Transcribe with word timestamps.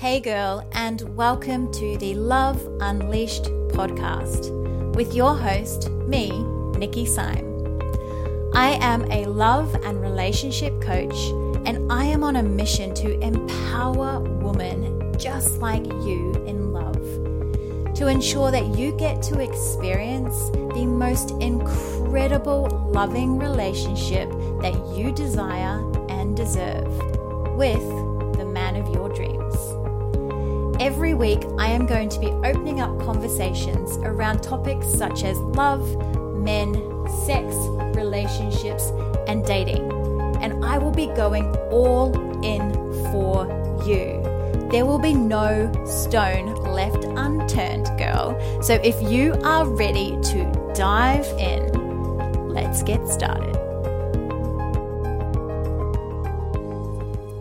Hey, 0.00 0.18
girl, 0.18 0.66
and 0.72 1.14
welcome 1.14 1.70
to 1.72 1.98
the 1.98 2.14
Love 2.14 2.66
Unleashed 2.80 3.44
podcast 3.68 4.48
with 4.94 5.14
your 5.14 5.36
host, 5.36 5.90
me, 5.90 6.30
Nikki 6.78 7.04
Syme. 7.04 7.78
I 8.54 8.78
am 8.80 9.04
a 9.12 9.26
love 9.26 9.74
and 9.84 10.00
relationship 10.00 10.80
coach, 10.80 11.14
and 11.66 11.92
I 11.92 12.06
am 12.06 12.24
on 12.24 12.36
a 12.36 12.42
mission 12.42 12.94
to 12.94 13.20
empower 13.20 14.20
women 14.20 15.18
just 15.18 15.58
like 15.58 15.84
you 15.84 16.32
in 16.46 16.72
love 16.72 16.96
to 17.96 18.06
ensure 18.06 18.50
that 18.50 18.78
you 18.78 18.92
get 18.92 19.20
to 19.24 19.40
experience 19.40 20.48
the 20.48 20.86
most 20.86 21.32
incredible 21.42 22.68
loving 22.90 23.38
relationship 23.38 24.30
that 24.62 24.72
you 24.96 25.12
desire 25.12 25.78
and 26.08 26.34
deserve 26.34 26.88
with 27.58 27.99
Every 30.80 31.12
week, 31.12 31.42
I 31.58 31.66
am 31.66 31.84
going 31.84 32.08
to 32.08 32.18
be 32.18 32.28
opening 32.28 32.80
up 32.80 32.98
conversations 33.00 33.98
around 33.98 34.42
topics 34.42 34.86
such 34.86 35.24
as 35.24 35.36
love, 35.36 35.86
men, 36.38 36.72
sex, 37.26 37.54
relationships, 37.94 38.90
and 39.28 39.44
dating. 39.44 39.92
And 40.40 40.64
I 40.64 40.78
will 40.78 40.90
be 40.90 41.08
going 41.08 41.54
all 41.70 42.14
in 42.42 42.72
for 43.12 43.44
you. 43.86 44.22
There 44.70 44.86
will 44.86 44.98
be 44.98 45.12
no 45.12 45.70
stone 45.84 46.54
left 46.64 47.04
unturned, 47.04 47.88
girl. 47.98 48.40
So 48.62 48.80
if 48.82 49.02
you 49.02 49.34
are 49.44 49.66
ready 49.66 50.16
to 50.32 50.72
dive 50.74 51.26
in, 51.38 52.48
let's 52.48 52.82
get 52.82 53.06
started. 53.06 53.54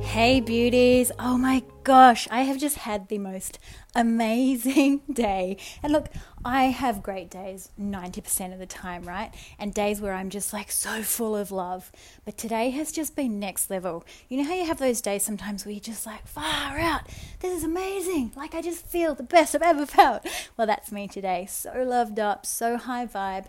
Hey, 0.03 0.41
beauties. 0.41 1.13
Oh 1.19 1.37
my 1.37 1.63
gosh, 1.89 2.27
I 2.29 2.41
have 2.43 2.59
just 2.59 2.77
had 2.77 3.07
the 3.07 3.17
most 3.17 3.57
amazing 3.95 5.01
day. 5.11 5.57
And 5.81 5.91
look, 5.91 6.09
I 6.45 6.65
have 6.65 7.01
great 7.01 7.31
days 7.31 7.71
90% 7.81 8.53
of 8.53 8.59
the 8.59 8.67
time, 8.67 9.05
right? 9.05 9.33
And 9.57 9.73
days 9.73 9.99
where 9.99 10.13
I'm 10.13 10.29
just 10.29 10.53
like 10.53 10.69
so 10.69 11.01
full 11.01 11.35
of 11.35 11.49
love. 11.51 11.91
But 12.25 12.37
today 12.37 12.69
has 12.69 12.91
just 12.91 13.15
been 13.15 13.39
next 13.39 13.71
level. 13.71 14.05
You 14.27 14.37
know 14.37 14.47
how 14.47 14.53
you 14.53 14.67
have 14.67 14.77
those 14.77 15.01
days 15.01 15.23
sometimes 15.23 15.65
where 15.65 15.71
you're 15.71 15.81
just 15.81 16.05
like, 16.05 16.27
far 16.27 16.77
out, 16.77 17.07
this 17.39 17.57
is 17.57 17.63
amazing. 17.63 18.33
Like 18.35 18.53
I 18.53 18.61
just 18.61 18.85
feel 18.85 19.15
the 19.15 19.23
best 19.23 19.55
I've 19.55 19.63
ever 19.63 19.87
felt. 19.87 20.27
Well, 20.57 20.67
that's 20.67 20.91
me 20.91 21.07
today. 21.07 21.47
So 21.49 21.71
loved 21.83 22.19
up, 22.19 22.45
so 22.45 22.77
high 22.77 23.07
vibe. 23.07 23.47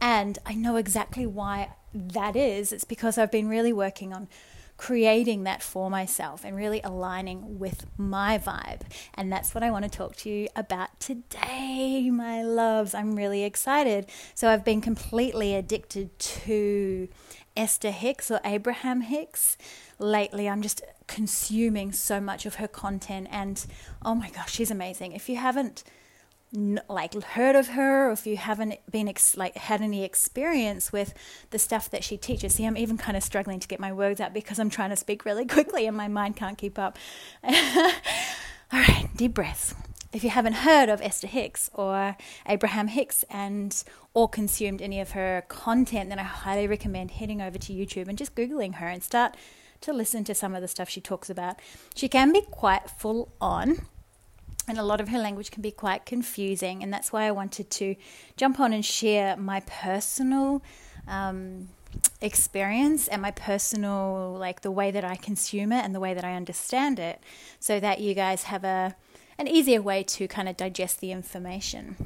And 0.00 0.38
I 0.44 0.54
know 0.54 0.76
exactly 0.76 1.26
why 1.26 1.70
that 1.92 2.36
is. 2.36 2.72
It's 2.72 2.84
because 2.84 3.18
I've 3.18 3.32
been 3.32 3.48
really 3.48 3.72
working 3.72 4.12
on 4.12 4.28
creating 4.80 5.44
that 5.44 5.62
for 5.62 5.90
myself 5.90 6.42
and 6.42 6.56
really 6.56 6.80
aligning 6.82 7.58
with 7.58 7.84
my 7.98 8.38
vibe. 8.38 8.80
And 9.12 9.30
that's 9.30 9.54
what 9.54 9.62
I 9.62 9.70
want 9.70 9.84
to 9.84 9.90
talk 9.90 10.16
to 10.16 10.30
you 10.30 10.48
about 10.56 10.98
today, 10.98 12.08
my 12.10 12.42
loves. 12.42 12.94
I'm 12.94 13.14
really 13.14 13.44
excited. 13.44 14.06
So, 14.34 14.48
I've 14.48 14.64
been 14.64 14.80
completely 14.80 15.54
addicted 15.54 16.18
to 16.18 17.08
Esther 17.54 17.90
Hicks 17.90 18.30
or 18.30 18.40
Abraham 18.42 19.02
Hicks 19.02 19.58
lately. 19.98 20.48
I'm 20.48 20.62
just 20.62 20.80
consuming 21.06 21.92
so 21.92 22.18
much 22.18 22.46
of 22.46 22.54
her 22.54 22.68
content, 22.68 23.28
and 23.30 23.62
oh 24.02 24.14
my 24.14 24.30
gosh, 24.30 24.54
she's 24.54 24.70
amazing. 24.70 25.12
If 25.12 25.28
you 25.28 25.36
haven't 25.36 25.84
like 26.52 27.14
heard 27.22 27.54
of 27.54 27.68
her 27.68 28.08
or 28.08 28.12
if 28.12 28.26
you 28.26 28.36
haven't 28.36 28.74
been 28.90 29.08
ex- 29.08 29.36
like 29.36 29.56
had 29.56 29.80
any 29.80 30.02
experience 30.04 30.92
with 30.92 31.14
the 31.50 31.58
stuff 31.58 31.88
that 31.90 32.02
she 32.02 32.16
teaches. 32.16 32.56
See 32.56 32.64
i'm 32.64 32.76
even 32.76 32.98
kind 32.98 33.16
of 33.16 33.22
struggling 33.22 33.60
to 33.60 33.68
get 33.68 33.78
my 33.78 33.92
words 33.92 34.20
out 34.20 34.34
because 34.34 34.58
i'm 34.58 34.70
trying 34.70 34.90
to 34.90 34.96
speak 34.96 35.24
really 35.24 35.46
quickly 35.56 35.86
and 35.86 35.96
my 35.96 36.08
mind 36.08 36.36
can't 36.36 36.58
keep 36.58 36.78
up. 36.78 36.98
All 37.44 37.52
right 38.72 39.08
deep 39.14 39.34
breaths. 39.34 39.74
If 40.12 40.24
you 40.24 40.30
haven't 40.30 40.54
heard 40.54 40.88
of 40.88 41.00
esther 41.00 41.28
hicks 41.28 41.70
or 41.72 42.16
abraham 42.46 42.88
hicks 42.88 43.24
and 43.30 43.82
or 44.12 44.28
consumed 44.28 44.82
any 44.82 45.00
of 45.00 45.12
her 45.12 45.44
content 45.46 46.08
then 46.08 46.18
i 46.18 46.24
highly 46.24 46.66
recommend 46.66 47.12
heading 47.12 47.40
over 47.40 47.58
to 47.58 47.72
youtube 47.72 48.08
and 48.08 48.18
just 48.18 48.34
googling 48.34 48.76
her 48.76 48.88
and 48.88 49.04
start 49.04 49.36
to 49.82 49.92
listen 49.92 50.24
to 50.24 50.34
some 50.34 50.54
of 50.54 50.62
the 50.62 50.68
stuff 50.68 50.88
she 50.88 51.00
talks 51.00 51.30
about. 51.30 51.58
She 51.94 52.08
can 52.08 52.32
be 52.32 52.42
quite 52.42 52.90
full 52.90 53.32
on 53.40 53.86
and 54.70 54.78
a 54.78 54.82
lot 54.82 55.00
of 55.00 55.08
her 55.08 55.18
language 55.18 55.50
can 55.50 55.62
be 55.62 55.70
quite 55.70 56.06
confusing. 56.06 56.82
And 56.82 56.92
that's 56.92 57.12
why 57.12 57.24
I 57.24 57.30
wanted 57.30 57.70
to 57.70 57.96
jump 58.36 58.58
on 58.60 58.72
and 58.72 58.84
share 58.84 59.36
my 59.36 59.60
personal 59.60 60.62
um, 61.06 61.68
experience 62.20 63.08
and 63.08 63.20
my 63.20 63.32
personal, 63.32 64.36
like 64.38 64.62
the 64.62 64.70
way 64.70 64.90
that 64.90 65.04
I 65.04 65.16
consume 65.16 65.72
it 65.72 65.84
and 65.84 65.94
the 65.94 66.00
way 66.00 66.14
that 66.14 66.24
I 66.24 66.34
understand 66.34 66.98
it, 66.98 67.20
so 67.58 67.80
that 67.80 68.00
you 68.00 68.14
guys 68.14 68.44
have 68.44 68.64
a 68.64 68.96
an 69.38 69.48
easier 69.48 69.80
way 69.80 70.02
to 70.02 70.28
kind 70.28 70.48
of 70.48 70.56
digest 70.56 71.00
the 71.00 71.12
information. 71.12 71.96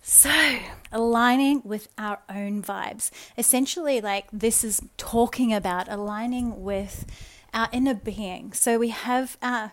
So, 0.00 0.58
aligning 0.92 1.60
with 1.64 1.88
our 1.98 2.20
own 2.28 2.62
vibes. 2.62 3.10
Essentially, 3.36 4.00
like 4.00 4.28
this 4.32 4.64
is 4.64 4.80
talking 4.96 5.52
about 5.52 5.88
aligning 5.88 6.62
with 6.62 7.04
our 7.52 7.68
inner 7.72 7.94
being. 7.94 8.52
So, 8.52 8.78
we 8.78 8.88
have 8.88 9.36
our 9.42 9.72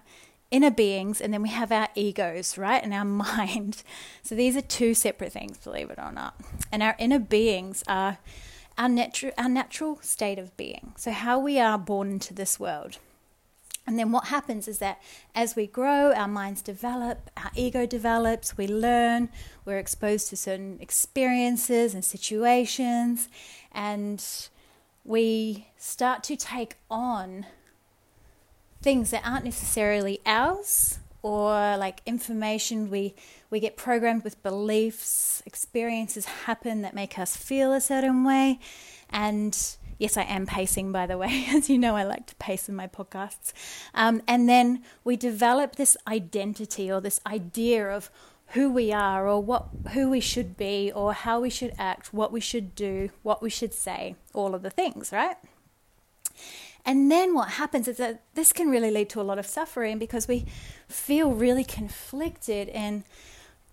inner 0.50 0.72
beings 0.72 1.20
and 1.20 1.34
then 1.34 1.42
we 1.42 1.50
have 1.50 1.72
our 1.72 1.90
egos, 1.96 2.58
right? 2.58 2.84
And 2.84 2.94
our 2.94 3.06
mind. 3.06 3.84
So 4.24 4.36
these 4.36 4.56
are 4.56 4.62
two 4.62 4.94
separate 4.94 5.34
things, 5.34 5.58
believe 5.58 5.90
it 5.90 6.00
or 6.00 6.12
not. 6.12 6.36
And 6.72 6.82
our 6.84 6.96
inner 7.00 7.20
beings 7.20 7.84
are 7.88 8.18
our 8.78 8.90
natural 8.90 9.34
our 9.38 9.50
natural 9.50 10.00
state 10.02 10.38
of 10.38 10.56
being. 10.56 10.94
So 10.98 11.12
how 11.12 11.40
we 11.40 11.60
are 11.60 11.78
born 11.78 12.12
into 12.12 12.34
this 12.34 12.60
world. 12.60 13.00
And 13.88 13.98
then 13.98 14.12
what 14.12 14.28
happens 14.28 14.68
is 14.68 14.80
that 14.80 15.02
as 15.34 15.56
we 15.56 15.66
grow, 15.66 16.12
our 16.12 16.28
minds 16.28 16.62
develop, 16.62 17.32
our 17.38 17.52
ego 17.56 17.86
develops, 17.86 18.58
we 18.58 18.68
learn, 18.68 19.30
we're 19.64 19.78
exposed 19.78 20.28
to 20.30 20.36
certain 20.36 20.78
experiences 20.82 21.94
and 21.94 22.04
situations, 22.04 23.30
and 23.72 24.22
we 25.06 25.70
start 25.78 26.22
to 26.24 26.36
take 26.36 26.76
on 26.92 27.46
things 28.82 29.12
that 29.12 29.26
aren't 29.26 29.46
necessarily 29.46 30.20
ours 30.26 31.00
or 31.22 31.78
like 31.78 32.02
information 32.06 32.90
we 32.90 33.16
we 33.50 33.60
get 33.60 33.76
programmed 33.76 34.24
with 34.24 34.42
beliefs 34.44 35.42
experiences 35.46 36.26
happen 36.26 36.82
that 36.82 36.94
make 36.94 37.18
us 37.18 37.36
feel 37.36 37.74
a 37.74 37.82
certain 37.82 38.24
way. 38.24 38.60
And 39.10 39.58
yes 40.00 40.16
i 40.16 40.22
am 40.22 40.46
pacing 40.46 40.92
by 40.92 41.08
the 41.08 41.18
way 41.18 41.48
as 41.50 41.72
you 41.72 41.78
know 41.78 41.96
i 41.96 42.04
like 42.04 42.28
to 42.28 42.36
pace 42.36 42.70
in 42.70 42.76
my 42.76 42.88
podcasts. 42.88 43.52
Um, 43.94 44.22
and 44.28 44.48
then 44.48 44.84
we 45.04 45.16
develop 45.16 45.76
this 45.76 45.98
identity 46.08 46.92
or 46.92 47.02
this 47.02 47.20
idea 47.26 47.90
of 47.90 48.12
who 48.50 48.72
we 48.72 48.94
are 48.94 49.28
or 49.28 49.42
what 49.42 49.68
who 49.94 50.10
we 50.10 50.20
should 50.22 50.56
be 50.56 50.92
or 50.94 51.14
how 51.14 51.40
we 51.40 51.50
should 51.50 51.74
act 51.78 52.14
what 52.14 52.32
we 52.32 52.40
should 52.40 52.76
do 52.76 53.10
what 53.24 53.42
we 53.42 53.50
should 53.50 53.74
say 53.74 54.16
all 54.34 54.56
of 54.56 54.62
the 54.62 54.70
things 54.70 55.12
right 55.12 55.38
and 56.88 57.12
then 57.12 57.34
what 57.34 57.50
happens 57.50 57.90
is 57.90 57.98
that 57.98 58.22
this 58.34 58.54
can 58.54 58.70
really 58.70 58.90
lead 58.90 59.10
to 59.10 59.20
a 59.20 59.24
lot 59.24 59.38
of 59.38 59.46
suffering 59.46 60.00
because 60.00 60.26
we 60.26 60.46
feel 60.88 61.34
really 61.34 61.66
conflicted 61.66 62.70
in 62.70 63.04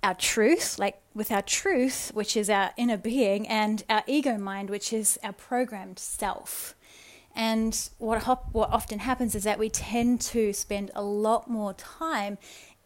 our 0.03 0.15
truth, 0.15 0.81
like 0.81 1.01
with 1.15 1.31
our 1.31 1.41
truth, 1.41 2.11
which 2.13 2.37
is 2.37 2.51
our 2.51 2.73
inner 2.77 2.97
being, 2.97 3.47
and 3.47 3.85
our 3.89 4.03
ego 4.09 4.37
mind, 4.37 4.69
which 4.69 4.93
is 4.93 5.17
our 5.23 5.33
programmed 5.33 6.01
self. 6.01 6.75
And 7.37 7.89
what, 7.99 8.25
what 8.53 8.71
often 8.71 8.99
happens 8.99 9.37
is 9.37 9.45
that 9.45 9.61
we 9.61 9.71
tend 9.71 10.21
to 10.23 10.53
spend 10.53 10.91
a 10.97 11.03
lot 11.03 11.49
more 11.49 11.73
time 11.73 12.37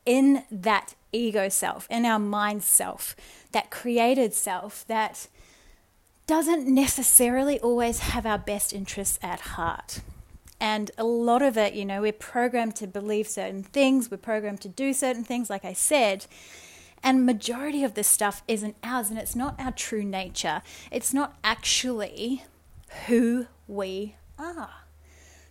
in 0.05 0.45
that 0.51 0.95
ego 1.11 1.49
self, 1.49 1.87
in 1.91 2.05
our 2.05 2.19
mind 2.19 2.63
self, 2.63 3.17
that 3.53 3.71
created 3.71 4.35
self 4.35 4.87
that 4.89 5.27
doesn't 6.27 6.67
necessarily 6.67 7.59
always 7.61 8.01
have 8.01 8.27
our 8.27 8.39
best 8.39 8.75
interests 8.75 9.19
at 9.23 9.41
heart. 9.41 10.01
And 10.61 10.91
a 10.99 11.05
lot 11.05 11.43
of 11.43 11.57
it, 11.57 11.75
you 11.75 11.85
know, 11.85 12.03
we're 12.03 12.13
programmed 12.13 12.77
to 12.77 12.87
believe 12.87 13.29
certain 13.29 13.63
things, 13.63 14.11
we're 14.11 14.17
programmed 14.17 14.61
to 14.63 14.69
do 14.69 14.93
certain 14.93 15.25
things, 15.25 15.49
like 15.49 15.65
I 15.65 15.73
said. 15.73 16.27
And 17.03 17.25
majority 17.25 17.85
of 17.85 17.95
this 17.95 18.09
stuff 18.09 18.43
isn't 18.49 18.77
ours 18.83 19.11
and 19.11 19.19
it's 19.19 19.37
not 19.37 19.59
our 19.61 19.71
true 19.71 20.05
nature. 20.05 20.63
It's 20.91 21.15
not 21.15 21.37
actually 21.45 22.45
who 23.07 23.47
we 23.69 24.17
are. 24.39 24.71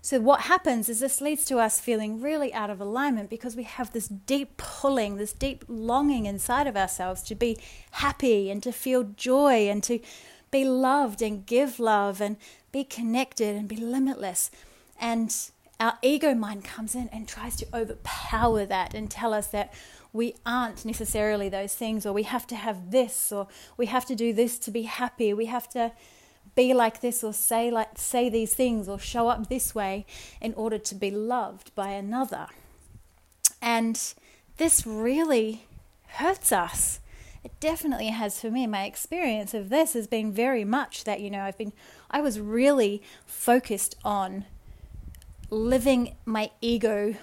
So, 0.02 0.22
what 0.22 0.42
happens 0.42 0.88
is 0.88 1.02
this 1.02 1.20
leads 1.20 1.44
to 1.46 1.58
us 1.58 1.82
feeling 1.82 2.22
really 2.22 2.54
out 2.54 2.70
of 2.70 2.80
alignment 2.80 3.30
because 3.30 3.58
we 3.58 3.64
have 3.64 3.92
this 3.92 4.08
deep 4.08 4.56
pulling, 4.56 5.18
this 5.18 5.34
deep 5.34 5.66
longing 5.68 6.26
inside 6.26 6.66
of 6.66 6.78
ourselves 6.78 7.22
to 7.24 7.36
be 7.36 7.58
happy 7.92 8.50
and 8.50 8.64
to 8.64 8.72
feel 8.72 9.04
joy 9.04 9.68
and 9.68 9.84
to 9.84 10.00
be 10.50 10.64
loved 10.64 11.22
and 11.22 11.46
give 11.46 11.80
love 11.80 12.22
and 12.22 12.38
be 12.72 12.84
connected 12.86 13.56
and 13.56 13.68
be 13.68 13.76
limitless. 13.76 14.50
And 15.00 15.36
our 15.80 15.98
ego 16.02 16.34
mind 16.34 16.64
comes 16.64 16.96
in 16.96 17.10
and 17.10 17.28
tries 17.28 17.56
to 17.58 17.68
overpower 17.74 18.66
that 18.66 18.94
and 18.94 19.10
tell 19.12 19.34
us 19.34 19.48
that 19.48 19.74
we 20.14 20.36
aren't 20.46 20.86
necessarily 20.86 21.50
those 21.50 21.76
things, 21.76 22.06
or 22.06 22.14
we 22.14 22.24
have 22.24 22.48
to 22.48 22.56
have 22.56 22.92
this, 22.92 23.32
or 23.32 23.48
we 23.76 23.86
have 23.86 24.06
to 24.06 24.16
do 24.16 24.34
this 24.34 24.58
to 24.60 24.72
be 24.72 24.84
happy, 24.84 25.34
we 25.34 25.46
have 25.46 25.70
to 25.70 25.92
be 26.56 26.74
like 26.74 27.02
this, 27.02 27.24
or 27.24 27.34
say 27.34 27.70
like 27.70 27.90
say 27.98 28.28
these 28.30 28.54
things, 28.56 28.90
or 28.90 28.98
show 28.98 29.28
up 29.28 29.48
this 29.48 29.76
way 29.76 30.06
in 30.42 30.54
order 30.56 30.80
to 30.80 30.96
be 30.96 31.12
loved 31.12 31.76
by 31.76 31.90
another. 31.90 32.48
And 33.62 34.02
this 34.58 34.88
really 34.88 35.66
hurts 36.08 36.52
us. 36.52 37.00
It 37.44 37.52
definitely 37.60 38.08
has 38.08 38.42
for 38.42 38.50
me. 38.50 38.66
My 38.66 38.86
experience 38.86 39.54
of 39.54 39.70
this 39.70 39.94
has 39.94 40.08
been 40.08 40.32
very 40.32 40.64
much 40.64 41.04
that, 41.04 41.22
you 41.22 41.30
know, 41.30 41.42
I've 41.42 41.58
been, 41.58 41.74
I 42.10 42.22
was 42.22 42.40
really 42.40 43.04
focused 43.26 43.96
on 44.04 44.46
living 45.50 46.16
my 46.26 46.52
ego, 46.62 47.16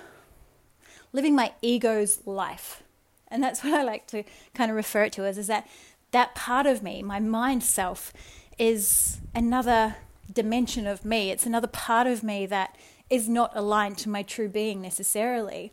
living 1.13 1.35
my 1.35 1.53
ego's 1.63 2.27
life. 2.27 2.83
And 3.29 3.43
that's 3.43 3.63
what 3.65 3.75
I 3.75 3.83
like 3.83 4.07
to 4.09 4.25
kind 4.55 4.71
of 4.71 4.77
refer 4.77 5.05
it 5.05 5.13
to 5.15 5.25
as 5.25 5.39
is 5.39 5.47
that 5.49 5.69
that 6.11 6.35
part 6.35 6.67
of 6.67 6.83
me, 6.83 7.03
my 7.03 7.19
mind 7.19 7.65
self, 7.65 8.13
is 8.57 9.19
another 9.35 9.97
dimension 10.33 10.87
of 10.87 11.05
me. 11.05 11.31
It's 11.31 11.47
another 11.47 11.67
part 11.67 12.07
of 12.07 12.23
me 12.23 12.47
that 12.47 12.77
is 13.11 13.29
not 13.29 13.53
aligned 13.55 13.99
to 13.99 14.09
my 14.09 14.23
true 14.23 14.49
being 14.49 14.81
necessarily. 14.81 15.73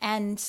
And 0.00 0.42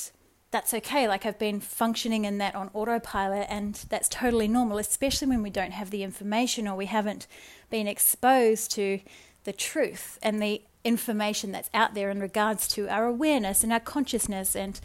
that's 0.52 0.74
okay. 0.74 1.08
Like 1.08 1.26
I've 1.26 1.40
been 1.40 1.60
functioning 1.60 2.26
in 2.26 2.38
that 2.40 2.56
on 2.56 2.70
autopilot, 2.74 3.48
and 3.50 3.76
that's 3.90 4.10
totally 4.10 4.48
normal, 4.48 4.78
especially 4.78 5.28
when 5.28 5.44
we 5.44 5.50
don't 5.50 5.72
have 5.72 5.90
the 5.90 6.04
information 6.04 6.68
or 6.68 6.76
we 6.76 6.88
haven't 6.88 7.28
been 7.70 7.88
exposed 7.88 8.72
to 8.72 9.00
the 9.44 9.54
truth 9.54 10.20
and 10.22 10.42
the 10.42 10.62
information 10.84 11.52
that's 11.52 11.70
out 11.74 11.94
there 11.94 12.10
in 12.10 12.20
regards 12.20 12.68
to 12.68 12.88
our 12.88 13.06
awareness 13.06 13.64
and 13.64 13.74
our 13.74 13.80
consciousness 13.80 14.56
and 14.56 14.80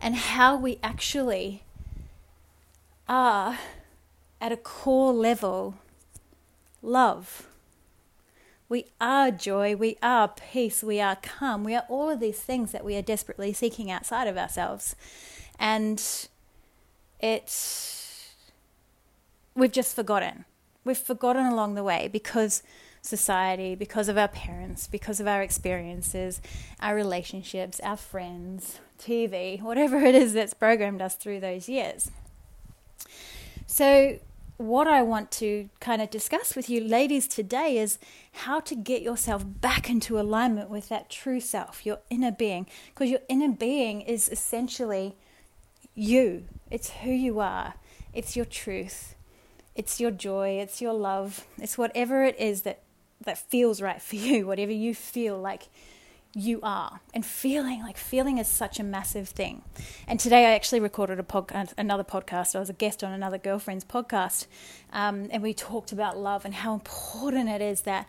and 0.00 0.14
how 0.14 0.56
we 0.56 0.78
actually 0.82 1.62
are 3.08 3.58
at 4.40 4.52
a 4.52 4.56
core 4.56 5.12
level 5.12 5.74
love 6.82 7.48
we 8.68 8.84
are 9.00 9.30
joy, 9.30 9.74
we 9.74 9.96
are 10.02 10.28
peace, 10.28 10.82
we 10.82 11.00
are 11.00 11.16
calm, 11.16 11.64
we 11.64 11.74
are 11.74 11.86
all 11.88 12.10
of 12.10 12.20
these 12.20 12.38
things 12.38 12.70
that 12.72 12.84
we 12.84 12.96
are 12.96 13.02
desperately 13.02 13.54
seeking 13.54 13.90
outside 13.90 14.28
of 14.28 14.36
ourselves. 14.36 14.94
And 15.58 16.02
it, 17.18 18.14
we've 19.54 19.72
just 19.72 19.96
forgotten. 19.96 20.44
We've 20.84 20.98
forgotten 20.98 21.46
along 21.46 21.76
the 21.76 21.82
way 21.82 22.10
because 22.12 22.62
society, 23.08 23.74
because 23.74 24.08
of 24.08 24.18
our 24.18 24.28
parents, 24.28 24.86
because 24.86 25.18
of 25.20 25.26
our 25.26 25.42
experiences, 25.42 26.40
our 26.80 26.94
relationships, 26.94 27.80
our 27.80 27.96
friends, 27.96 28.80
TV, 28.98 29.60
whatever 29.62 29.98
it 29.98 30.14
is 30.14 30.32
that's 30.34 30.54
programmed 30.54 31.00
us 31.00 31.14
through 31.14 31.40
those 31.40 31.68
years. 31.68 32.10
So, 33.66 34.18
what 34.58 34.88
I 34.88 35.02
want 35.02 35.30
to 35.32 35.68
kind 35.78 36.02
of 36.02 36.10
discuss 36.10 36.56
with 36.56 36.68
you 36.68 36.80
ladies 36.82 37.28
today 37.28 37.78
is 37.78 37.98
how 38.32 38.58
to 38.60 38.74
get 38.74 39.02
yourself 39.02 39.44
back 39.46 39.88
into 39.88 40.18
alignment 40.18 40.68
with 40.68 40.88
that 40.88 41.08
true 41.08 41.40
self, 41.40 41.86
your 41.86 42.00
inner 42.10 42.32
being. 42.32 42.66
Because 42.92 43.08
your 43.08 43.20
inner 43.28 43.50
being 43.52 44.00
is 44.00 44.28
essentially 44.28 45.14
you, 45.94 46.44
it's 46.70 46.90
who 46.90 47.10
you 47.10 47.38
are, 47.38 47.74
it's 48.12 48.34
your 48.34 48.44
truth, 48.44 49.14
it's 49.76 50.00
your 50.00 50.10
joy, 50.10 50.58
it's 50.60 50.82
your 50.82 50.92
love, 50.92 51.46
it's 51.58 51.78
whatever 51.78 52.24
it 52.24 52.38
is 52.38 52.62
that, 52.62 52.80
that 53.24 53.38
feels 53.38 53.80
right 53.80 54.00
for 54.00 54.16
you, 54.28 54.46
whatever 54.46 54.72
you 54.72 54.94
feel 54.94 55.38
like 55.38 55.68
you 56.34 56.60
are. 56.62 57.00
And 57.14 57.24
feeling 57.24 57.82
like 57.82 57.96
feeling 57.96 58.38
is 58.38 58.48
such 58.48 58.78
a 58.78 58.84
massive 58.84 59.28
thing. 59.28 59.62
And 60.06 60.20
today 60.20 60.46
i 60.46 60.54
actually 60.54 60.80
recorded 60.80 61.18
a 61.18 61.22
podcast 61.22 61.72
another 61.78 62.04
podcast. 62.04 62.54
I 62.54 62.60
was 62.60 62.70
a 62.70 62.74
guest 62.74 63.02
on 63.02 63.12
another 63.12 63.38
girlfriend's 63.38 63.84
podcast 63.84 64.46
um, 64.92 65.28
and 65.30 65.42
we 65.42 65.54
talked 65.54 65.92
about 65.92 66.18
love 66.18 66.44
and 66.44 66.54
how 66.54 66.74
important 66.74 67.48
it 67.48 67.62
is 67.62 67.82
that 67.82 68.08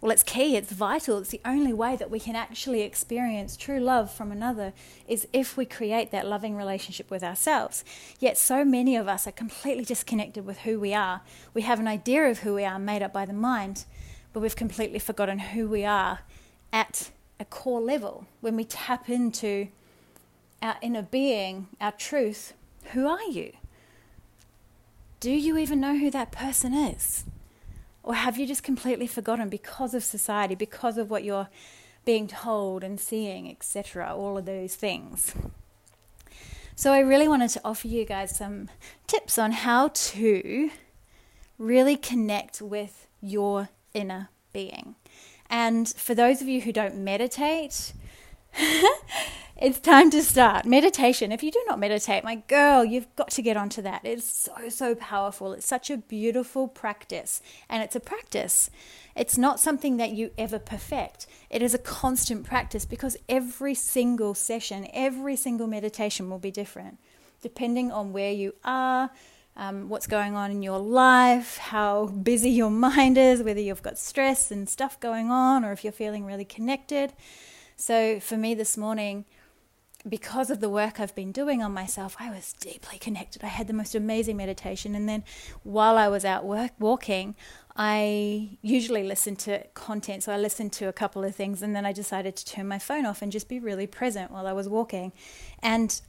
well 0.00 0.10
it's 0.10 0.22
key 0.22 0.56
it's 0.56 0.72
vital 0.72 1.18
it's 1.18 1.28
the 1.28 1.42
only 1.44 1.74
way 1.74 1.94
that 1.94 2.10
we 2.10 2.18
can 2.18 2.34
actually 2.34 2.80
experience 2.80 3.54
true 3.56 3.78
love 3.78 4.10
from 4.10 4.32
another 4.32 4.72
is 5.06 5.28
if 5.32 5.58
we 5.58 5.66
create 5.66 6.10
that 6.10 6.26
loving 6.26 6.56
relationship 6.56 7.10
with 7.10 7.22
ourselves. 7.22 7.84
Yet 8.18 8.36
so 8.36 8.64
many 8.64 8.96
of 8.96 9.08
us 9.08 9.26
are 9.26 9.32
completely 9.32 9.84
disconnected 9.84 10.44
with 10.44 10.60
who 10.60 10.80
we 10.80 10.92
are. 10.92 11.20
We 11.54 11.62
have 11.62 11.78
an 11.80 11.88
idea 11.88 12.24
of 12.24 12.40
who 12.40 12.54
we 12.54 12.64
are 12.64 12.78
made 12.78 13.02
up 13.02 13.12
by 13.12 13.26
the 13.26 13.32
mind 13.32 13.84
but 14.32 14.40
we've 14.40 14.56
completely 14.56 14.98
forgotten 14.98 15.38
who 15.38 15.68
we 15.68 15.84
are 15.84 16.20
at 16.72 17.10
a 17.38 17.44
core 17.44 17.80
level, 17.80 18.26
when 18.40 18.54
we 18.54 18.64
tap 18.64 19.08
into 19.08 19.68
our 20.62 20.76
inner 20.82 21.02
being, 21.02 21.68
our 21.80 21.92
truth, 21.92 22.52
who 22.92 23.08
are 23.08 23.22
you? 23.22 23.52
Do 25.20 25.30
you 25.30 25.56
even 25.56 25.80
know 25.80 25.96
who 25.98 26.10
that 26.10 26.32
person 26.32 26.74
is? 26.74 27.24
Or 28.02 28.14
have 28.14 28.38
you 28.38 28.46
just 28.46 28.62
completely 28.62 29.06
forgotten 29.06 29.48
because 29.48 29.94
of 29.94 30.04
society, 30.04 30.54
because 30.54 30.96
of 30.98 31.10
what 31.10 31.24
you're 31.24 31.48
being 32.04 32.26
told 32.26 32.82
and 32.82 32.98
seeing, 32.98 33.50
etc., 33.50 34.14
all 34.14 34.38
of 34.38 34.46
those 34.46 34.74
things? 34.74 35.34
So, 36.74 36.92
I 36.92 37.00
really 37.00 37.28
wanted 37.28 37.50
to 37.50 37.60
offer 37.62 37.88
you 37.88 38.06
guys 38.06 38.34
some 38.34 38.70
tips 39.06 39.38
on 39.38 39.52
how 39.52 39.88
to 39.88 40.70
really 41.58 41.96
connect 41.96 42.62
with 42.62 43.06
your 43.20 43.68
inner 43.94 44.30
being. 44.52 44.96
And 45.48 45.88
for 45.88 46.14
those 46.14 46.40
of 46.40 46.48
you 46.48 46.60
who 46.60 46.72
don't 46.72 46.96
meditate, 46.96 47.92
it's 49.56 49.80
time 49.80 50.10
to 50.10 50.22
start. 50.22 50.64
Meditation. 50.64 51.32
If 51.32 51.42
you 51.42 51.50
do 51.50 51.62
not 51.66 51.78
meditate, 51.78 52.22
my 52.22 52.36
girl, 52.36 52.84
you've 52.84 53.14
got 53.16 53.30
to 53.32 53.42
get 53.42 53.56
onto 53.56 53.82
that. 53.82 54.02
It's 54.04 54.24
so, 54.24 54.68
so 54.68 54.94
powerful. 54.94 55.52
It's 55.52 55.66
such 55.66 55.90
a 55.90 55.96
beautiful 55.96 56.68
practice. 56.68 57.42
And 57.68 57.82
it's 57.82 57.96
a 57.96 58.00
practice. 58.00 58.70
It's 59.16 59.36
not 59.36 59.58
something 59.58 59.96
that 59.96 60.12
you 60.12 60.30
ever 60.38 60.58
perfect. 60.58 61.26
It 61.50 61.62
is 61.62 61.74
a 61.74 61.78
constant 61.78 62.44
practice 62.44 62.84
because 62.84 63.16
every 63.28 63.74
single 63.74 64.34
session, 64.34 64.86
every 64.92 65.34
single 65.36 65.66
meditation 65.66 66.30
will 66.30 66.38
be 66.38 66.52
different 66.52 66.98
depending 67.42 67.90
on 67.90 68.12
where 68.12 68.32
you 68.32 68.54
are, 68.64 69.10
um, 69.56 69.88
what's 69.88 70.06
going 70.06 70.36
on 70.36 70.50
in 70.50 70.62
your 70.62 70.78
life, 70.78 71.58
how 71.58 72.06
busy 72.06 72.50
your 72.50 72.70
mind 72.88 73.18
is, 73.18 73.42
whether 73.42 73.60
you've 73.60 73.82
got 73.82 73.98
stress 73.98 74.50
and 74.50 74.68
stuff 74.68 74.98
going 75.00 75.30
on, 75.30 75.64
or 75.64 75.72
if 75.72 75.84
you're 75.84 75.92
feeling 75.92 76.24
really 76.24 76.44
connected. 76.44 77.12
So, 77.76 78.20
for 78.20 78.36
me 78.36 78.54
this 78.54 78.76
morning, 78.76 79.24
because 80.08 80.50
of 80.50 80.60
the 80.60 80.68
work 80.68 80.98
I've 80.98 81.14
been 81.14 81.32
doing 81.32 81.62
on 81.62 81.72
myself, 81.72 82.16
I 82.18 82.30
was 82.30 82.54
deeply 82.54 82.98
connected. 82.98 83.44
I 83.44 83.48
had 83.48 83.66
the 83.66 83.72
most 83.72 83.94
amazing 83.94 84.36
meditation. 84.36 84.94
And 84.94 85.08
then 85.08 85.24
while 85.62 85.98
I 85.98 86.08
was 86.08 86.24
out 86.24 86.44
work, 86.44 86.72
walking, 86.78 87.34
I 87.76 88.58
usually 88.62 89.02
listen 89.02 89.36
to 89.36 89.66
content. 89.74 90.22
So 90.22 90.32
I 90.32 90.38
listened 90.38 90.72
to 90.74 90.88
a 90.88 90.92
couple 90.92 91.22
of 91.22 91.34
things 91.34 91.62
and 91.62 91.76
then 91.76 91.84
I 91.84 91.92
decided 91.92 92.36
to 92.36 92.46
turn 92.46 92.66
my 92.66 92.78
phone 92.78 93.04
off 93.04 93.20
and 93.22 93.30
just 93.30 93.48
be 93.48 93.58
really 93.58 93.86
present 93.86 94.30
while 94.30 94.46
I 94.46 94.52
was 94.52 94.68
walking. 94.68 95.12
And 95.62 96.00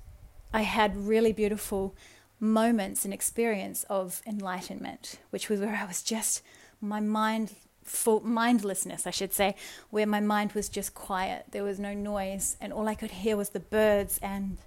I 0.54 0.62
had 0.62 0.96
really 0.96 1.34
beautiful 1.34 1.96
moments 2.41 3.05
and 3.05 3.13
experience 3.13 3.83
of 3.83 4.21
enlightenment, 4.25 5.19
which 5.29 5.48
was 5.48 5.62
where 5.62 5.75
I 5.75 5.86
was 5.86 6.01
just 6.01 6.41
my 6.81 7.00
mind 7.00 7.53
full 7.83 8.21
mindlessness, 8.21 9.05
I 9.05 9.12
should 9.12 9.33
say, 9.33 9.55
where 9.89 10.05
my 10.05 10.19
mind 10.19 10.53
was 10.53 10.69
just 10.69 10.93
quiet. 10.93 11.45
There 11.51 11.63
was 11.63 11.79
no 11.79 11.93
noise, 11.93 12.57
and 12.60 12.74
all 12.74 12.88
I 12.88 12.95
could 12.95 13.12
hear 13.12 13.38
was 13.38 13.50
the 13.50 13.60
birds 13.60 14.19
and 14.21 14.57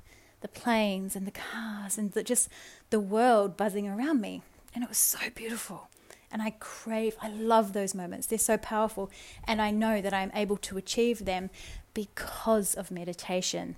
the 0.41 0.49
planes 0.49 1.17
and 1.17 1.27
the 1.27 1.31
cars 1.31 1.97
and 1.97 2.13
the, 2.13 2.23
just 2.23 2.49
the 2.91 3.01
world 3.01 3.57
buzzing 3.57 3.89
around 3.89 4.21
me. 4.21 4.43
And 4.75 4.83
it 4.85 4.89
was 4.89 4.99
so 4.99 5.19
beautiful. 5.35 5.89
And 6.31 6.43
I 6.43 6.51
crave, 6.59 7.17
I 7.23 7.29
love 7.29 7.73
those 7.73 7.95
moments. 7.95 8.27
They're 8.27 8.39
so 8.39 8.59
powerful. 8.59 9.11
And 9.45 9.63
I 9.63 9.71
know 9.71 10.01
that 10.03 10.13
I'm 10.13 10.33
able 10.35 10.57
to 10.59 10.77
achieve 10.77 11.25
them 11.25 11.49
because 11.95 12.75
of 12.75 12.91
meditation. 12.91 13.77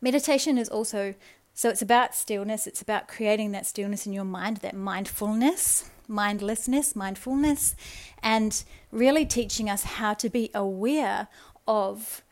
Meditation 0.00 0.58
is 0.58 0.68
also 0.68 1.14
so 1.54 1.68
it's 1.68 1.82
about 1.82 2.16
stillness, 2.16 2.66
it's 2.66 2.82
about 2.82 3.06
creating 3.06 3.52
that 3.52 3.64
stillness 3.64 4.06
in 4.06 4.12
your 4.12 4.24
mind, 4.24 4.58
that 4.58 4.74
mindfulness, 4.74 5.88
mindlessness, 6.08 6.96
mindfulness, 6.96 7.76
and 8.22 8.64
really 8.90 9.24
teaching 9.24 9.70
us 9.70 9.84
how 9.84 10.14
to 10.14 10.28
be 10.28 10.50
aware 10.52 11.28
of 11.68 12.22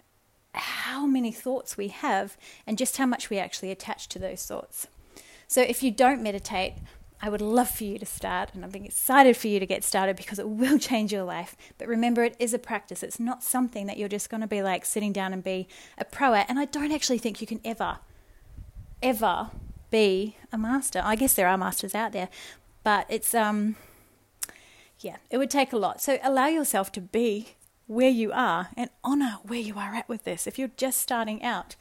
how 0.54 1.06
many 1.06 1.30
thoughts 1.30 1.76
we 1.76 1.88
have 1.88 2.36
and 2.66 2.76
just 2.76 2.96
how 2.96 3.06
much 3.06 3.30
we 3.30 3.38
actually 3.38 3.70
attach 3.70 4.08
to 4.08 4.18
those 4.18 4.44
thoughts. 4.44 4.88
So 5.46 5.62
if 5.62 5.84
you 5.84 5.92
don't 5.92 6.22
meditate, 6.22 6.74
I 7.20 7.28
would 7.28 7.40
love 7.40 7.70
for 7.70 7.84
you 7.84 7.98
to 8.00 8.06
start, 8.06 8.50
and 8.52 8.64
I'm 8.64 8.74
excited 8.74 9.36
for 9.36 9.46
you 9.46 9.60
to 9.60 9.66
get 9.66 9.84
started 9.84 10.16
because 10.16 10.40
it 10.40 10.48
will 10.48 10.78
change 10.80 11.12
your 11.12 11.22
life. 11.22 11.56
But 11.78 11.86
remember, 11.86 12.24
it 12.24 12.34
is 12.40 12.52
a 12.52 12.58
practice. 12.58 13.04
It's 13.04 13.20
not 13.20 13.44
something 13.44 13.86
that 13.86 13.98
you're 13.98 14.08
just 14.08 14.30
going 14.30 14.40
to 14.40 14.48
be 14.48 14.62
like 14.62 14.84
sitting 14.84 15.12
down 15.12 15.32
and 15.32 15.44
be 15.44 15.68
a 15.96 16.04
pro 16.04 16.34
at. 16.34 16.50
And 16.50 16.58
I 16.58 16.64
don't 16.64 16.90
actually 16.90 17.18
think 17.18 17.40
you 17.40 17.46
can 17.46 17.60
ever 17.64 17.98
ever 19.02 19.50
be 19.90 20.36
a 20.52 20.58
master. 20.58 21.00
I 21.04 21.16
guess 21.16 21.34
there 21.34 21.48
are 21.48 21.58
masters 21.58 21.94
out 21.94 22.12
there, 22.12 22.28
but 22.82 23.06
it's 23.08 23.34
um 23.34 23.76
yeah, 25.00 25.16
it 25.30 25.38
would 25.38 25.50
take 25.50 25.72
a 25.72 25.76
lot. 25.76 26.00
So 26.00 26.18
allow 26.22 26.46
yourself 26.46 26.92
to 26.92 27.00
be 27.00 27.56
where 27.86 28.10
you 28.10 28.32
are 28.32 28.68
and 28.76 28.88
honor 29.02 29.38
where 29.42 29.60
you 29.60 29.76
are 29.76 29.94
at 29.94 30.08
with 30.08 30.24
this. 30.24 30.46
If 30.46 30.58
you're 30.58 30.70
just 30.76 31.00
starting 31.00 31.42
out, 31.42 31.76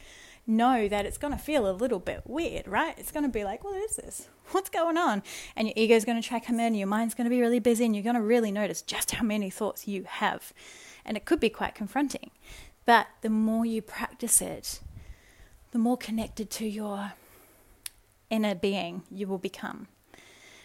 know 0.46 0.88
that 0.88 1.06
it's 1.06 1.18
going 1.18 1.32
to 1.32 1.38
feel 1.38 1.70
a 1.70 1.72
little 1.72 2.00
bit 2.00 2.22
weird, 2.26 2.66
right? 2.66 2.94
It's 2.98 3.12
going 3.12 3.24
to 3.24 3.30
be 3.30 3.44
like, 3.44 3.62
what 3.62 3.80
is 3.82 3.96
this? 3.96 4.28
What's 4.50 4.70
going 4.70 4.98
on? 4.98 5.22
And 5.56 5.68
your 5.68 5.74
ego 5.76 5.94
is 5.94 6.04
going 6.04 6.20
to 6.20 6.26
try 6.26 6.40
to 6.40 6.44
come 6.44 6.58
in, 6.58 6.74
your 6.74 6.88
mind's 6.88 7.14
going 7.14 7.26
to 7.26 7.30
be 7.30 7.40
really 7.40 7.60
busy, 7.60 7.84
and 7.84 7.94
you're 7.94 8.02
going 8.02 8.16
to 8.16 8.22
really 8.22 8.50
notice 8.50 8.82
just 8.82 9.12
how 9.12 9.24
many 9.24 9.50
thoughts 9.50 9.86
you 9.86 10.04
have. 10.06 10.52
And 11.04 11.16
it 11.16 11.24
could 11.24 11.40
be 11.40 11.48
quite 11.48 11.74
confronting. 11.74 12.30
But 12.84 13.06
the 13.22 13.30
more 13.30 13.64
you 13.64 13.80
practice 13.80 14.42
it, 14.42 14.80
the 15.72 15.78
more 15.78 15.96
connected 15.96 16.50
to 16.50 16.66
your 16.66 17.12
inner 18.30 18.54
being 18.54 19.02
you 19.10 19.26
will 19.26 19.38
become. 19.38 19.88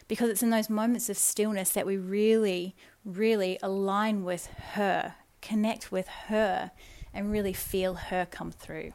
Because 0.07 0.29
it's 0.29 0.43
in 0.43 0.51
those 0.51 0.69
moments 0.69 1.09
of 1.09 1.17
stillness 1.17 1.71
that 1.71 1.85
we 1.85 1.97
really, 1.97 2.75
really 3.03 3.57
align 3.61 4.23
with 4.23 4.47
her, 4.73 5.15
connect 5.41 5.91
with 5.91 6.07
her, 6.27 6.71
and 7.13 7.31
really 7.31 7.53
feel 7.53 7.95
her 7.95 8.25
come 8.29 8.51
through. 8.51 8.93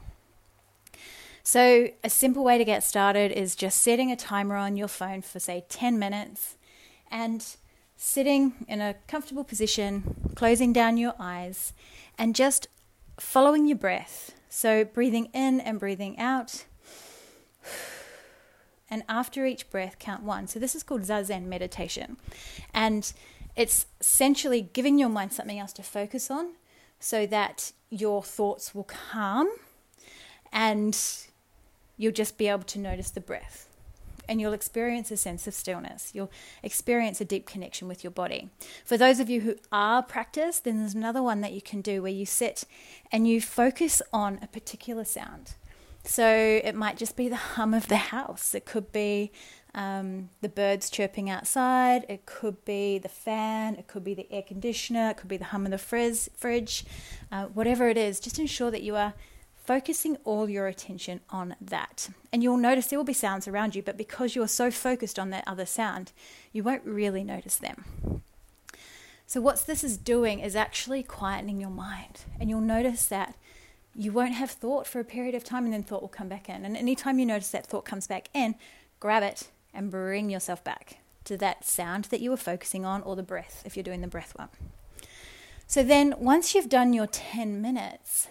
So, 1.42 1.88
a 2.04 2.08
simple 2.08 2.44
way 2.44 2.56
to 2.56 2.64
get 2.64 2.84
started 2.84 3.32
is 3.32 3.56
just 3.56 3.82
setting 3.82 4.12
a 4.12 4.16
timer 4.16 4.56
on 4.56 4.76
your 4.76 4.88
phone 4.88 5.22
for, 5.22 5.40
say, 5.40 5.64
10 5.68 5.98
minutes 5.98 6.56
and 7.10 7.44
sitting 7.96 8.64
in 8.68 8.80
a 8.80 8.94
comfortable 9.08 9.44
position, 9.44 10.32
closing 10.34 10.72
down 10.72 10.96
your 10.96 11.14
eyes, 11.18 11.72
and 12.16 12.34
just 12.34 12.68
following 13.18 13.66
your 13.66 13.76
breath. 13.76 14.32
So, 14.54 14.84
breathing 14.84 15.30
in 15.32 15.60
and 15.60 15.80
breathing 15.80 16.18
out. 16.18 16.66
And 18.90 19.02
after 19.08 19.46
each 19.46 19.70
breath, 19.70 19.98
count 19.98 20.22
one. 20.22 20.46
So, 20.46 20.58
this 20.60 20.74
is 20.74 20.82
called 20.82 21.00
Zazen 21.00 21.44
meditation. 21.46 22.18
And 22.74 23.10
it's 23.56 23.86
essentially 23.98 24.68
giving 24.74 24.98
your 24.98 25.08
mind 25.08 25.32
something 25.32 25.58
else 25.58 25.72
to 25.72 25.82
focus 25.82 26.30
on 26.30 26.52
so 27.00 27.24
that 27.24 27.72
your 27.88 28.22
thoughts 28.22 28.74
will 28.74 28.84
calm 28.84 29.48
and 30.52 30.98
you'll 31.96 32.12
just 32.12 32.36
be 32.36 32.48
able 32.48 32.64
to 32.64 32.78
notice 32.78 33.10
the 33.10 33.22
breath 33.22 33.71
and 34.32 34.40
you'll 34.40 34.54
experience 34.54 35.10
a 35.10 35.16
sense 35.18 35.46
of 35.46 35.52
stillness. 35.52 36.10
You'll 36.14 36.30
experience 36.62 37.20
a 37.20 37.24
deep 37.26 37.44
connection 37.44 37.86
with 37.86 38.02
your 38.02 38.10
body. 38.10 38.48
For 38.82 38.96
those 38.96 39.20
of 39.20 39.28
you 39.28 39.42
who 39.42 39.56
are 39.70 40.02
practiced, 40.02 40.64
then 40.64 40.78
there's 40.78 40.94
another 40.94 41.22
one 41.22 41.42
that 41.42 41.52
you 41.52 41.60
can 41.60 41.82
do 41.82 42.00
where 42.00 42.10
you 42.10 42.24
sit 42.24 42.64
and 43.12 43.28
you 43.28 43.42
focus 43.42 44.00
on 44.10 44.38
a 44.40 44.46
particular 44.46 45.04
sound. 45.04 45.56
So 46.04 46.26
it 46.26 46.74
might 46.74 46.96
just 46.96 47.14
be 47.14 47.28
the 47.28 47.36
hum 47.36 47.74
of 47.74 47.88
the 47.88 47.96
house, 47.96 48.54
it 48.54 48.64
could 48.64 48.90
be 48.90 49.32
um, 49.74 50.30
the 50.40 50.48
birds 50.48 50.88
chirping 50.88 51.28
outside, 51.28 52.06
it 52.08 52.24
could 52.24 52.64
be 52.64 52.98
the 52.98 53.10
fan, 53.10 53.76
it 53.76 53.86
could 53.86 54.02
be 54.02 54.14
the 54.14 54.32
air 54.32 54.42
conditioner, 54.42 55.10
it 55.10 55.18
could 55.18 55.28
be 55.28 55.36
the 55.36 55.44
hum 55.44 55.66
of 55.66 55.70
the 55.70 55.78
frizz, 55.78 56.30
fridge, 56.34 56.86
uh, 57.30 57.44
whatever 57.46 57.88
it 57.88 57.98
is, 57.98 58.18
just 58.18 58.38
ensure 58.38 58.70
that 58.70 58.82
you 58.82 58.96
are 58.96 59.12
focusing 59.64 60.16
all 60.24 60.48
your 60.48 60.66
attention 60.66 61.20
on 61.30 61.56
that. 61.60 62.10
And 62.32 62.42
you'll 62.42 62.56
notice 62.56 62.86
there 62.86 62.98
will 62.98 63.04
be 63.04 63.12
sounds 63.12 63.46
around 63.46 63.74
you, 63.74 63.82
but 63.82 63.96
because 63.96 64.34
you're 64.34 64.48
so 64.48 64.70
focused 64.70 65.18
on 65.18 65.30
that 65.30 65.44
other 65.46 65.66
sound, 65.66 66.12
you 66.52 66.62
won't 66.62 66.84
really 66.84 67.24
notice 67.24 67.56
them. 67.56 68.22
So, 69.26 69.40
what 69.40 69.66
this 69.66 69.82
is 69.82 69.96
doing 69.96 70.40
is 70.40 70.54
actually 70.54 71.02
quietening 71.02 71.60
your 71.60 71.70
mind. 71.70 72.24
And 72.38 72.50
you'll 72.50 72.60
notice 72.60 73.06
that 73.06 73.34
you 73.94 74.12
won't 74.12 74.34
have 74.34 74.50
thought 74.50 74.86
for 74.86 75.00
a 75.00 75.04
period 75.04 75.34
of 75.34 75.44
time 75.44 75.64
and 75.64 75.72
then 75.72 75.82
thought 75.82 76.02
will 76.02 76.08
come 76.08 76.28
back 76.28 76.48
in. 76.48 76.64
And 76.64 76.76
anytime 76.76 77.18
you 77.18 77.26
notice 77.26 77.50
that 77.50 77.66
thought 77.66 77.84
comes 77.84 78.06
back 78.06 78.28
in, 78.34 78.56
grab 79.00 79.22
it 79.22 79.48
and 79.72 79.90
bring 79.90 80.28
yourself 80.28 80.62
back 80.64 80.98
to 81.24 81.36
that 81.38 81.64
sound 81.64 82.06
that 82.06 82.20
you 82.20 82.30
were 82.30 82.36
focusing 82.36 82.84
on 82.84 83.00
or 83.02 83.16
the 83.16 83.22
breath 83.22 83.62
if 83.64 83.76
you're 83.76 83.82
doing 83.82 84.00
the 84.00 84.08
breath 84.08 84.34
one. 84.36 84.48
So, 85.66 85.82
then 85.82 86.14
once 86.18 86.54
you've 86.54 86.68
done 86.68 86.92
your 86.92 87.06
10 87.06 87.62
minutes, 87.62 88.28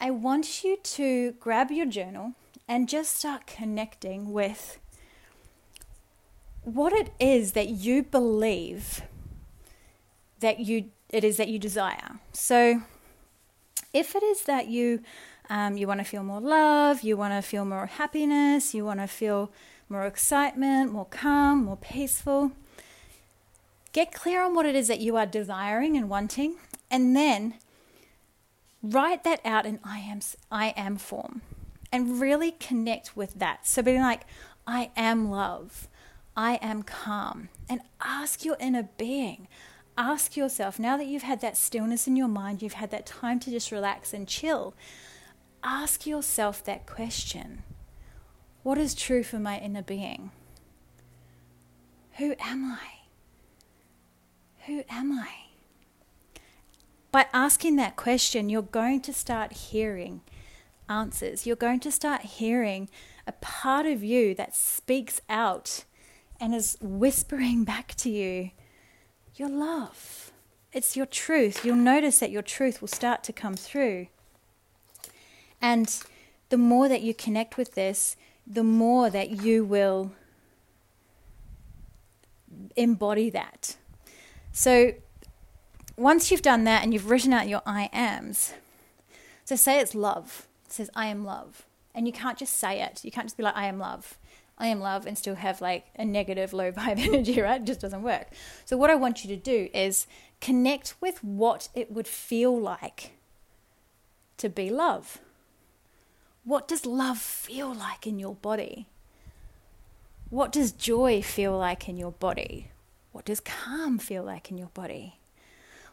I 0.00 0.10
want 0.10 0.64
you 0.64 0.78
to 0.82 1.32
grab 1.32 1.70
your 1.70 1.84
journal 1.84 2.32
and 2.66 2.88
just 2.88 3.16
start 3.16 3.46
connecting 3.46 4.32
with 4.32 4.78
what 6.62 6.92
it 6.92 7.12
is 7.20 7.52
that 7.52 7.68
you 7.68 8.02
believe 8.02 9.02
that 10.40 10.60
you 10.60 10.90
it 11.10 11.24
is 11.24 11.36
that 11.36 11.48
you 11.48 11.58
desire. 11.58 12.20
So 12.32 12.82
if 13.92 14.14
it 14.14 14.22
is 14.22 14.44
that 14.44 14.68
you 14.68 15.02
um, 15.50 15.76
you 15.76 15.86
want 15.86 16.00
to 16.00 16.04
feel 16.04 16.22
more 16.22 16.40
love, 16.40 17.02
you 17.02 17.16
want 17.16 17.34
to 17.34 17.42
feel 17.46 17.64
more 17.64 17.86
happiness, 17.86 18.72
you 18.72 18.84
want 18.84 19.00
to 19.00 19.06
feel 19.06 19.50
more 19.88 20.06
excitement, 20.06 20.92
more 20.92 21.06
calm, 21.06 21.64
more 21.64 21.76
peaceful, 21.76 22.52
get 23.92 24.12
clear 24.12 24.42
on 24.42 24.54
what 24.54 24.64
it 24.64 24.76
is 24.76 24.88
that 24.88 25.00
you 25.00 25.16
are 25.16 25.26
desiring 25.26 25.96
and 25.96 26.08
wanting, 26.08 26.54
and 26.90 27.14
then 27.16 27.54
write 28.82 29.24
that 29.24 29.40
out 29.44 29.66
in 29.66 29.78
I 29.84 29.98
am 29.98 30.20
I 30.50 30.68
am 30.76 30.96
form 30.96 31.42
and 31.92 32.20
really 32.20 32.52
connect 32.52 33.16
with 33.16 33.38
that. 33.38 33.66
So 33.66 33.82
being 33.82 34.00
like 34.00 34.22
I 34.66 34.90
am 34.96 35.30
love. 35.30 35.88
I 36.36 36.58
am 36.62 36.82
calm 36.84 37.48
and 37.68 37.80
ask 38.00 38.44
your 38.44 38.56
inner 38.60 38.88
being. 38.96 39.48
Ask 39.98 40.36
yourself 40.36 40.78
now 40.78 40.96
that 40.96 41.06
you've 41.06 41.24
had 41.24 41.40
that 41.40 41.56
stillness 41.56 42.06
in 42.06 42.16
your 42.16 42.28
mind, 42.28 42.62
you've 42.62 42.74
had 42.74 42.90
that 42.92 43.04
time 43.04 43.40
to 43.40 43.50
just 43.50 43.72
relax 43.72 44.14
and 44.14 44.26
chill. 44.26 44.74
Ask 45.62 46.06
yourself 46.06 46.64
that 46.64 46.86
question. 46.86 47.64
What 48.62 48.78
is 48.78 48.94
true 48.94 49.22
for 49.22 49.38
my 49.38 49.58
inner 49.58 49.82
being? 49.82 50.30
Who 52.18 52.34
am 52.40 52.64
I? 52.64 52.78
Who 54.66 54.84
am 54.88 55.18
I? 55.18 55.49
By 57.12 57.26
asking 57.32 57.76
that 57.76 57.96
question, 57.96 58.48
you're 58.48 58.62
going 58.62 59.00
to 59.02 59.12
start 59.12 59.52
hearing 59.52 60.20
answers. 60.88 61.46
You're 61.46 61.56
going 61.56 61.80
to 61.80 61.92
start 61.92 62.22
hearing 62.22 62.88
a 63.26 63.32
part 63.32 63.86
of 63.86 64.02
you 64.02 64.34
that 64.34 64.54
speaks 64.54 65.20
out 65.28 65.84
and 66.40 66.54
is 66.54 66.76
whispering 66.80 67.64
back 67.72 67.94
to 67.96 68.10
you 68.10 68.50
your 69.36 69.48
love. 69.48 70.32
It's 70.72 70.96
your 70.96 71.06
truth. 71.06 71.64
You'll 71.64 71.76
notice 71.76 72.18
that 72.18 72.30
your 72.30 72.42
truth 72.42 72.80
will 72.80 72.88
start 72.88 73.24
to 73.24 73.32
come 73.32 73.54
through. 73.54 74.08
And 75.62 76.02
the 76.50 76.58
more 76.58 76.88
that 76.88 77.02
you 77.02 77.14
connect 77.14 77.56
with 77.56 77.74
this, 77.74 78.16
the 78.46 78.62
more 78.62 79.08
that 79.08 79.30
you 79.30 79.64
will 79.64 80.12
embody 82.76 83.30
that. 83.30 83.76
So, 84.52 84.92
once 86.00 86.30
you've 86.30 86.40
done 86.40 86.64
that 86.64 86.82
and 86.82 86.94
you've 86.94 87.10
written 87.10 87.32
out 87.32 87.46
your 87.46 87.60
I 87.66 87.90
ams, 87.92 88.54
so 89.44 89.54
say 89.54 89.80
it's 89.80 89.94
love. 89.94 90.46
It 90.64 90.72
says, 90.72 90.90
I 90.96 91.06
am 91.06 91.24
love. 91.24 91.66
And 91.94 92.06
you 92.06 92.12
can't 92.12 92.38
just 92.38 92.56
say 92.56 92.80
it. 92.80 93.04
You 93.04 93.10
can't 93.10 93.26
just 93.26 93.36
be 93.36 93.42
like, 93.42 93.56
I 93.56 93.66
am 93.66 93.78
love. 93.78 94.16
I 94.56 94.68
am 94.68 94.80
love 94.80 95.06
and 95.06 95.18
still 95.18 95.34
have 95.34 95.60
like 95.60 95.86
a 95.96 96.04
negative 96.04 96.52
low 96.54 96.72
vibe 96.72 96.98
energy, 96.98 97.40
right? 97.40 97.60
It 97.60 97.66
just 97.66 97.80
doesn't 97.80 98.02
work. 98.02 98.28
So, 98.64 98.76
what 98.76 98.90
I 98.90 98.94
want 98.94 99.24
you 99.24 99.28
to 99.28 99.36
do 99.36 99.68
is 99.74 100.06
connect 100.40 100.94
with 101.00 101.22
what 101.22 101.68
it 101.74 101.90
would 101.92 102.06
feel 102.06 102.58
like 102.58 103.12
to 104.38 104.48
be 104.48 104.70
love. 104.70 105.18
What 106.44 106.66
does 106.66 106.86
love 106.86 107.18
feel 107.18 107.74
like 107.74 108.06
in 108.06 108.18
your 108.18 108.34
body? 108.34 108.86
What 110.30 110.52
does 110.52 110.72
joy 110.72 111.20
feel 111.20 111.58
like 111.58 111.88
in 111.88 111.96
your 111.96 112.12
body? 112.12 112.70
What 113.12 113.24
does 113.24 113.40
calm 113.40 113.98
feel 113.98 114.22
like 114.22 114.50
in 114.50 114.56
your 114.56 114.68
body? 114.68 115.19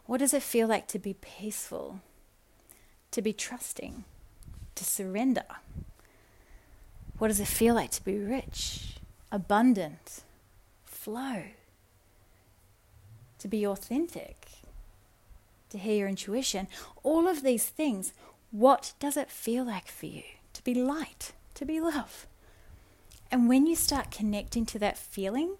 What 0.08 0.20
does 0.20 0.32
it 0.32 0.42
feel 0.42 0.66
like 0.66 0.86
to 0.88 0.98
be 0.98 1.12
peaceful, 1.12 2.00
to 3.10 3.20
be 3.20 3.34
trusting, 3.34 4.04
to 4.74 4.82
surrender? 4.82 5.44
What 7.18 7.28
does 7.28 7.40
it 7.40 7.46
feel 7.46 7.74
like 7.74 7.90
to 7.90 8.02
be 8.02 8.16
rich, 8.18 8.96
abundant, 9.30 10.22
flow, 10.86 11.42
to 13.38 13.48
be 13.48 13.66
authentic, 13.66 14.48
to 15.68 15.76
hear 15.76 15.96
your 15.96 16.08
intuition? 16.08 16.68
All 17.02 17.28
of 17.28 17.42
these 17.42 17.66
things, 17.68 18.14
what 18.50 18.94
does 18.98 19.18
it 19.18 19.30
feel 19.30 19.66
like 19.66 19.88
for 19.88 20.06
you? 20.06 20.22
To 20.54 20.64
be 20.64 20.72
light, 20.72 21.32
to 21.52 21.66
be 21.66 21.82
love? 21.82 22.26
And 23.30 23.46
when 23.46 23.66
you 23.66 23.76
start 23.76 24.10
connecting 24.10 24.64
to 24.64 24.78
that 24.78 24.96
feeling, 24.96 25.56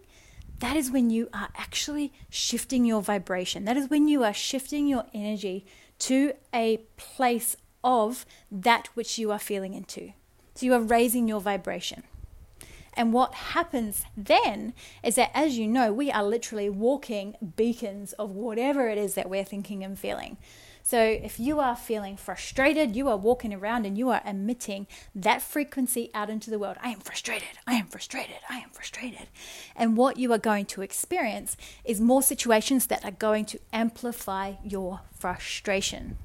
that 0.61 0.77
is 0.77 0.91
when 0.91 1.11
you 1.11 1.29
are 1.33 1.49
actually 1.57 2.12
shifting 2.31 2.85
your 2.85 3.03
vibration. 3.03 3.65
That 3.65 3.77
is 3.77 3.88
when 3.88 4.09
you 4.09 4.25
are 4.25 4.35
shifting 4.35 4.87
your 4.87 5.05
energy 5.15 5.67
to 6.00 6.33
a 6.55 6.79
place 6.97 7.57
of 7.85 8.27
that 8.50 8.88
which 8.95 9.19
you 9.19 9.31
are 9.31 9.38
feeling 9.38 9.75
into. 9.75 10.12
So 10.55 10.67
you 10.67 10.75
are 10.75 10.81
raising 10.81 11.29
your 11.29 11.41
vibration. 11.41 12.03
And 12.95 13.12
what 13.12 13.33
happens 13.35 14.05
then 14.17 14.75
is 15.05 15.15
that, 15.15 15.31
as 15.33 15.57
you 15.57 15.69
know, 15.69 15.93
we 15.93 16.11
are 16.11 16.25
literally 16.25 16.69
walking 16.69 17.37
beacons 17.57 18.12
of 18.15 18.33
whatever 18.33 18.88
it 18.88 18.99
is 18.99 19.15
that 19.15 19.31
we're 19.31 19.45
thinking 19.45 19.85
and 19.85 19.97
feeling. 19.97 20.37
So 20.88 21.02
if 21.02 21.38
you 21.38 21.61
are 21.61 21.76
feeling 21.76 22.16
frustrated, 22.16 22.97
you 22.97 23.11
are 23.11 23.16
walking 23.18 23.52
around 23.52 23.85
and 23.85 23.99
you 23.99 24.09
are 24.09 24.23
emitting 24.25 24.87
that 25.14 25.42
frequency 25.42 26.11
out 26.14 26.30
into 26.30 26.49
the 26.49 26.59
world. 26.59 26.78
I 26.83 26.88
am 26.88 27.00
frustrated. 27.00 27.59
I 27.66 27.75
am 27.75 27.88
frustrated. 27.88 28.37
I 28.49 28.61
am 28.61 28.71
frustrated. 28.71 29.28
And 29.76 29.99
what 29.99 30.16
you 30.16 30.33
are 30.33 30.38
going 30.38 30.64
to 30.64 30.80
experience 30.80 31.59
is 31.85 32.00
more 32.00 32.23
situations 32.23 32.87
that 32.87 33.04
are 33.04 33.11
going 33.11 33.45
to 33.45 33.61
amplify 33.71 34.54
your 34.64 35.00
frustration. 35.12 36.16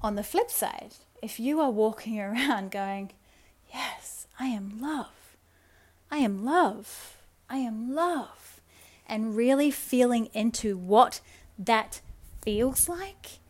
On 0.00 0.14
the 0.14 0.22
flip 0.22 0.48
side, 0.48 0.94
if 1.20 1.40
you 1.40 1.60
are 1.60 1.72
walking 1.72 2.20
around 2.20 2.70
going, 2.70 3.10
Yes, 3.74 4.28
I 4.38 4.46
am 4.46 4.80
love. 4.80 5.34
I 6.08 6.18
am 6.18 6.44
love. 6.44 7.16
I 7.50 7.56
am 7.56 7.92
love. 7.92 8.60
And 9.08 9.34
really 9.34 9.72
feeling 9.72 10.26
into 10.26 10.76
what 10.76 11.20
that 11.58 12.00
feels 12.48 12.88
like, 12.88 13.40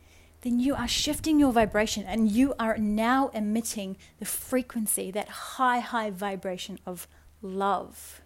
then 0.41 0.59
you 0.59 0.75
are 0.75 0.89
shifting 0.89 1.39
your 1.39 1.53
vibration 1.53 2.03
and 2.03 2.33
you 2.33 2.53
are 2.59 2.77
now 2.79 3.29
emitting 3.29 3.97
the 4.19 4.25
frequency, 4.25 5.13
that 5.13 5.29
high, 5.29 5.79
high 5.79 6.11
vibration 6.11 6.81
of 6.85 7.07
love. 7.41 8.23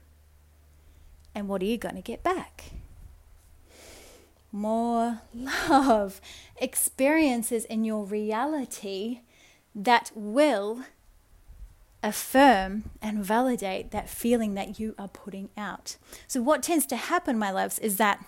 And 1.34 1.46
what 1.46 1.60
are 1.60 1.66
you 1.66 1.76
going 1.76 1.96
to 1.96 2.00
get 2.00 2.22
back? 2.22 2.72
More 4.50 5.20
love, 5.34 6.22
experiences 6.56 7.66
in 7.66 7.84
your 7.84 8.06
reality 8.06 9.20
that 9.74 10.10
will 10.14 10.86
affirm 12.02 12.84
and 13.02 13.22
validate 13.22 13.90
that 13.90 14.08
feeling 14.08 14.54
that 14.54 14.80
you 14.80 14.94
are 14.98 15.08
putting 15.08 15.50
out. 15.54 15.96
So, 16.26 16.40
what 16.40 16.62
tends 16.62 16.86
to 16.86 16.96
happen, 16.96 17.38
my 17.38 17.50
loves, 17.50 17.78
is 17.78 17.98
that 17.98 18.24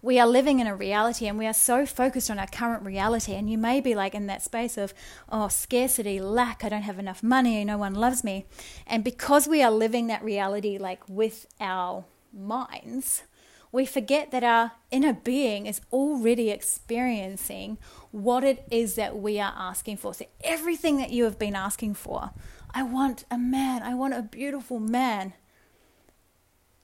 we 0.00 0.20
are 0.20 0.26
living 0.26 0.60
in 0.60 0.66
a 0.66 0.76
reality 0.76 1.26
and 1.26 1.38
we 1.38 1.46
are 1.46 1.52
so 1.52 1.84
focused 1.84 2.30
on 2.30 2.38
our 2.38 2.46
current 2.46 2.84
reality. 2.84 3.34
And 3.34 3.50
you 3.50 3.58
may 3.58 3.80
be 3.80 3.94
like 3.94 4.14
in 4.14 4.26
that 4.26 4.42
space 4.42 4.76
of, 4.78 4.94
oh, 5.28 5.48
scarcity, 5.48 6.20
lack, 6.20 6.64
I 6.64 6.68
don't 6.68 6.82
have 6.82 6.98
enough 6.98 7.22
money, 7.22 7.64
no 7.64 7.78
one 7.78 7.94
loves 7.94 8.22
me. 8.22 8.46
And 8.86 9.02
because 9.02 9.48
we 9.48 9.62
are 9.62 9.70
living 9.70 10.06
that 10.06 10.22
reality 10.22 10.78
like 10.78 11.02
with 11.08 11.46
our 11.60 12.04
minds, 12.32 13.24
we 13.72 13.84
forget 13.84 14.30
that 14.30 14.44
our 14.44 14.72
inner 14.90 15.12
being 15.12 15.66
is 15.66 15.80
already 15.92 16.50
experiencing 16.50 17.78
what 18.10 18.44
it 18.44 18.66
is 18.70 18.94
that 18.94 19.18
we 19.18 19.38
are 19.40 19.52
asking 19.56 19.98
for. 19.98 20.14
So, 20.14 20.24
everything 20.42 20.96
that 20.98 21.10
you 21.10 21.24
have 21.24 21.38
been 21.38 21.54
asking 21.54 21.94
for, 21.94 22.30
I 22.70 22.82
want 22.82 23.24
a 23.30 23.36
man, 23.36 23.82
I 23.82 23.94
want 23.94 24.14
a 24.14 24.22
beautiful 24.22 24.80
man, 24.80 25.34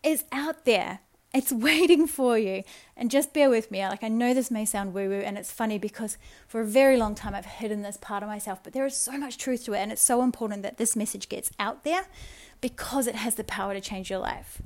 is 0.03 0.25
out 0.31 0.67
there. 0.67 1.01
It's 1.35 1.53
waiting 1.69 2.07
for 2.07 2.39
you. 2.39 2.63
And 2.97 3.11
just 3.11 3.35
bear 3.35 3.51
with 3.51 3.71
me. 3.71 3.85
Like, 3.87 4.05
I 4.05 4.09
know 4.09 4.33
this 4.33 4.51
may 4.51 4.65
sound 4.65 4.95
woo 4.95 5.09
woo, 5.09 5.21
and 5.21 5.37
it's 5.37 5.51
funny 5.51 5.79
because 5.79 6.17
for 6.47 6.61
a 6.61 6.67
very 6.67 6.97
long 6.97 7.15
time 7.15 7.35
I've 7.35 7.45
hidden 7.45 7.83
this 7.83 7.97
part 7.97 8.23
of 8.23 8.29
myself, 8.29 8.63
but 8.63 8.73
there 8.73 8.87
is 8.87 8.97
so 8.97 9.19
much 9.19 9.37
truth 9.37 9.65
to 9.65 9.75
it. 9.75 9.79
And 9.79 9.93
it's 9.93 10.01
so 10.01 10.23
important 10.23 10.63
that 10.63 10.79
this 10.79 10.95
message 10.97 11.29
gets 11.29 11.51
out 11.59 11.85
there 11.85 12.07
because 12.61 13.07
it 13.07 13.17
has 13.17 13.35
the 13.35 13.45
power 13.45 13.75
to 13.75 13.81
change 13.81 14.09
your 14.09 14.21
life. 14.21 14.63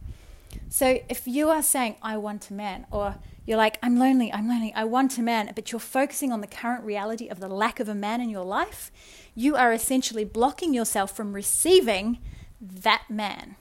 So 0.68 1.00
if 1.08 1.26
you 1.26 1.48
are 1.48 1.62
saying, 1.62 1.96
I 2.02 2.16
want 2.18 2.50
a 2.50 2.54
man, 2.54 2.86
or 2.90 3.16
you're 3.46 3.56
like, 3.56 3.78
I'm 3.82 3.98
lonely, 3.98 4.32
I'm 4.32 4.48
lonely, 4.48 4.72
I 4.74 4.84
want 4.84 5.18
a 5.18 5.22
man, 5.22 5.50
but 5.54 5.72
you're 5.72 5.80
focusing 5.80 6.32
on 6.32 6.42
the 6.42 6.46
current 6.46 6.84
reality 6.84 7.28
of 7.28 7.40
the 7.40 7.48
lack 7.48 7.80
of 7.80 7.88
a 7.88 7.94
man 7.94 8.20
in 8.20 8.28
your 8.28 8.44
life, 8.44 8.92
you 9.34 9.56
are 9.56 9.72
essentially 9.72 10.24
blocking 10.24 10.74
yourself 10.74 11.16
from 11.16 11.32
receiving 11.32 12.18
that 12.60 13.04
man. 13.08 13.56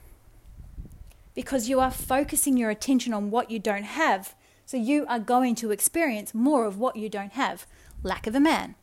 Because 1.38 1.70
you 1.70 1.79
are 1.79 1.91
focusing 1.91 2.58
your 2.58 2.72
attention 2.72 3.13
on 3.13 3.29
what 3.29 3.51
you 3.51 3.60
don't 3.60 3.84
have. 3.84 4.34
So 4.65 4.75
you 4.75 5.06
are 5.08 5.20
going 5.20 5.53
to 5.58 5.70
experience 5.70 6.34
more 6.34 6.65
of 6.65 6.79
what 6.79 6.96
you 6.96 7.10
don't 7.10 7.34
have 7.34 7.67
lack 8.01 8.25
of 8.25 8.34
a 8.34 8.39
man. 8.39 8.74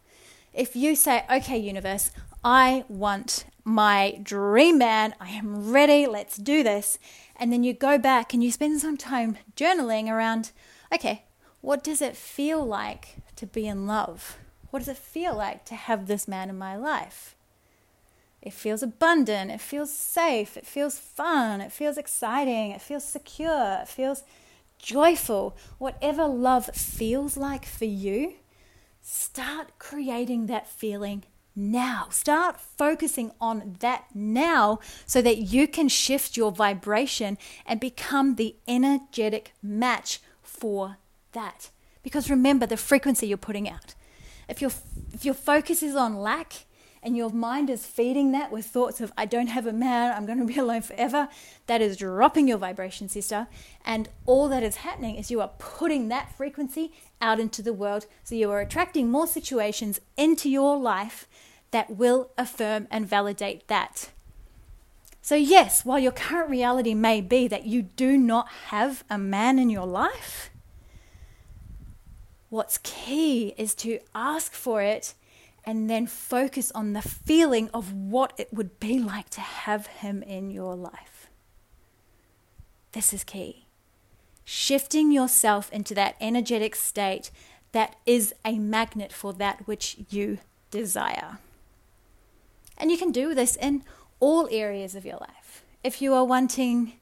If 0.52 0.76
you 0.76 0.94
say, 0.94 1.24
okay, 1.28 1.58
universe, 1.58 2.12
I 2.44 2.84
want 2.86 3.46
my 3.64 4.20
dream 4.22 4.78
man, 4.78 5.16
I 5.20 5.30
am 5.30 5.72
ready, 5.72 6.06
let's 6.06 6.36
do 6.36 6.62
this 6.62 7.00
and 7.34 7.52
then 7.52 7.64
you 7.64 7.72
go 7.72 7.98
back 7.98 8.32
and 8.32 8.44
you 8.44 8.52
spend 8.52 8.80
some 8.80 8.96
time 8.96 9.36
journaling 9.56 10.08
around 10.08 10.52
okay, 10.94 11.24
what 11.60 11.82
does 11.82 12.00
it 12.00 12.16
feel 12.16 12.64
like 12.64 13.16
to 13.34 13.46
be 13.46 13.66
in 13.66 13.86
love? 13.86 14.38
What 14.70 14.78
does 14.78 14.88
it 14.88 14.96
feel 14.96 15.34
like 15.34 15.64
to 15.64 15.74
have 15.74 16.06
this 16.06 16.28
man 16.28 16.50
in 16.50 16.56
my 16.56 16.76
life? 16.76 17.34
It 18.44 18.52
feels 18.52 18.82
abundant, 18.82 19.50
it 19.50 19.60
feels 19.62 19.90
safe, 19.90 20.58
it 20.58 20.66
feels 20.66 20.98
fun, 20.98 21.62
it 21.62 21.72
feels 21.72 21.96
exciting, 21.96 22.72
it 22.72 22.82
feels 22.82 23.02
secure, 23.04 23.78
it 23.80 23.88
feels 23.88 24.22
joyful. 24.78 25.56
Whatever 25.78 26.26
love 26.26 26.66
feels 26.66 27.38
like 27.38 27.64
for 27.64 27.86
you, 27.86 28.34
start 29.00 29.78
creating 29.78 30.44
that 30.46 30.68
feeling 30.68 31.24
now. 31.56 32.08
Start 32.10 32.60
focusing 32.60 33.32
on 33.40 33.76
that 33.80 34.04
now 34.14 34.78
so 35.06 35.22
that 35.22 35.38
you 35.38 35.66
can 35.66 35.88
shift 35.88 36.36
your 36.36 36.52
vibration 36.52 37.38
and 37.64 37.80
become 37.80 38.34
the 38.34 38.56
energetic 38.68 39.54
match 39.62 40.20
for 40.42 40.98
that. 41.32 41.70
Because 42.02 42.28
remember 42.28 42.66
the 42.66 42.76
frequency 42.76 43.26
you're 43.26 43.38
putting 43.38 43.70
out. 43.70 43.94
If 44.50 44.60
your 44.60 44.72
if 45.14 45.24
your 45.24 45.32
focus 45.32 45.82
is 45.82 45.96
on 45.96 46.16
lack 46.16 46.66
and 47.04 47.16
your 47.16 47.30
mind 47.30 47.68
is 47.68 47.86
feeding 47.86 48.32
that 48.32 48.50
with 48.50 48.66
thoughts 48.66 49.00
of 49.00 49.12
I 49.16 49.26
don't 49.26 49.48
have 49.48 49.66
a 49.66 49.72
man, 49.72 50.12
I'm 50.16 50.26
going 50.26 50.38
to 50.38 50.44
be 50.44 50.58
alone 50.58 50.82
forever, 50.82 51.28
that 51.66 51.80
is 51.80 51.96
dropping 51.96 52.48
your 52.48 52.58
vibration, 52.58 53.08
sister. 53.08 53.46
And 53.84 54.08
all 54.26 54.48
that 54.48 54.62
is 54.62 54.76
happening 54.76 55.16
is 55.16 55.30
you 55.30 55.40
are 55.40 55.52
putting 55.58 56.08
that 56.08 56.34
frequency 56.36 56.92
out 57.20 57.38
into 57.38 57.62
the 57.62 57.72
world. 57.72 58.06
So 58.24 58.34
you 58.34 58.50
are 58.50 58.60
attracting 58.60 59.10
more 59.10 59.26
situations 59.26 60.00
into 60.16 60.48
your 60.48 60.78
life 60.78 61.28
that 61.70 61.96
will 61.96 62.30
affirm 62.38 62.88
and 62.90 63.06
validate 63.06 63.68
that. 63.68 64.10
So, 65.20 65.34
yes, 65.34 65.86
while 65.86 65.98
your 65.98 66.12
current 66.12 66.50
reality 66.50 66.92
may 66.92 67.22
be 67.22 67.48
that 67.48 67.64
you 67.64 67.82
do 67.82 68.18
not 68.18 68.46
have 68.66 69.04
a 69.08 69.16
man 69.16 69.58
in 69.58 69.70
your 69.70 69.86
life, 69.86 70.50
what's 72.50 72.78
key 72.78 73.54
is 73.56 73.74
to 73.76 74.00
ask 74.14 74.52
for 74.52 74.82
it 74.82 75.14
and 75.66 75.88
then 75.88 76.06
focus 76.06 76.70
on 76.72 76.92
the 76.92 77.02
feeling 77.02 77.70
of 77.72 77.92
what 77.92 78.32
it 78.38 78.52
would 78.52 78.78
be 78.80 78.98
like 79.12 79.30
to 79.30 79.40
have 79.40 79.86
him 79.86 80.22
in 80.22 80.50
your 80.50 80.74
life. 80.74 81.28
This 82.92 83.12
is 83.12 83.24
key. 83.24 83.66
Shifting 84.44 85.10
yourself 85.10 85.72
into 85.72 85.94
that 85.94 86.16
energetic 86.20 86.76
state 86.76 87.30
that 87.72 87.96
is 88.06 88.32
a 88.44 88.58
magnet 88.58 89.12
for 89.12 89.32
that 89.32 89.66
which 89.66 89.96
you 90.10 90.38
desire. 90.70 91.38
And 92.78 92.90
you 92.90 92.98
can 92.98 93.10
do 93.10 93.34
this 93.34 93.56
in 93.56 93.82
all 94.20 94.48
areas 94.50 94.94
of 94.94 95.04
your 95.04 95.16
life. 95.16 95.64
If 95.82 96.00
you 96.00 96.14
are 96.14 96.24
wanting 96.24 96.94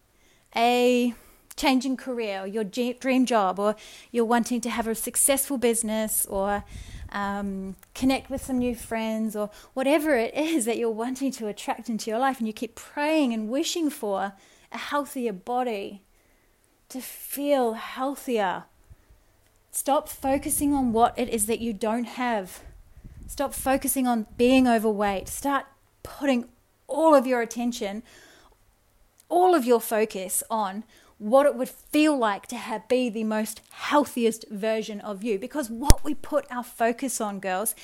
a 0.57 1.15
changing 1.57 1.97
career 1.97 2.43
or 2.43 2.47
your 2.47 2.65
dream 2.65 3.27
job, 3.27 3.59
or 3.59 3.77
you're 4.11 4.25
wanting 4.25 4.61
to 4.63 4.71
have 4.71 4.87
a 4.87 4.95
successful 4.95 5.59
business, 5.59 6.27
or 6.27 6.65
um, 7.13 7.77
connect 7.95 8.31
with 8.31 8.45
some 8.45 8.59
new 8.59 8.75
friends, 8.75 9.37
or 9.37 9.51
whatever 9.75 10.17
it 10.17 10.35
is 10.35 10.65
that 10.65 10.79
you're 10.79 10.91
wanting 10.91 11.31
to 11.33 11.47
attract 11.47 11.89
into 11.89 12.11
your 12.11 12.19
life, 12.19 12.39
and 12.39 12.47
you 12.47 12.53
keep 12.53 12.75
praying 12.75 13.33
and 13.33 13.49
wishing 13.49 13.91
for 13.91 14.33
a 14.73 14.79
healthier 14.79 15.33
body, 15.33 16.03
to 16.89 17.01
feel 17.01 17.75
healthier. 17.75 18.65
Stop 19.71 20.09
focusing 20.09 20.75
on 20.75 20.93
what 20.93 21.19
it 21.19 21.29
is 21.29 21.47
that 21.47 21.61
you 21.61 21.73
don't 21.73 22.05
have 22.05 22.61
Stop 23.33 23.55
focusing 23.55 24.07
on 24.07 24.27
being 24.37 24.69
overweight. 24.69 25.27
Start 25.27 25.65
putting 26.03 26.49
all 26.87 27.15
of 27.15 27.27
your 27.27 27.41
attention, 27.41 28.03
all 29.31 29.55
of 29.55 29.65
your 29.65 29.81
focus 29.81 30.43
on 30.51 30.85
what 31.23 31.47
it 31.47 31.55
would 31.55 31.69
feel 31.69 32.19
like 32.19 32.49
to 32.49 32.57
have 32.57 32.89
be 32.89 33.09
the 33.09 33.23
most 33.23 33.61
healthiest 33.71 34.45
version 34.51 35.01
of 35.01 35.23
you 35.23 35.39
because 35.39 35.71
what 35.71 36.03
we 36.03 36.15
put 36.15 36.45
our 36.51 36.65
focus 36.65 37.21
on 37.21 37.39
girls 37.39 37.77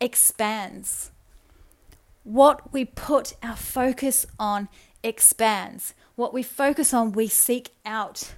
expands. 0.00 1.10
What 2.22 2.72
we 2.72 2.84
put 2.84 3.34
our 3.42 3.56
focus 3.56 4.26
on 4.38 4.68
expands. 5.02 5.94
What 6.14 6.32
we 6.32 6.44
focus 6.44 6.94
on 6.94 7.10
we 7.10 7.26
seek 7.26 7.70
out. 7.84 8.34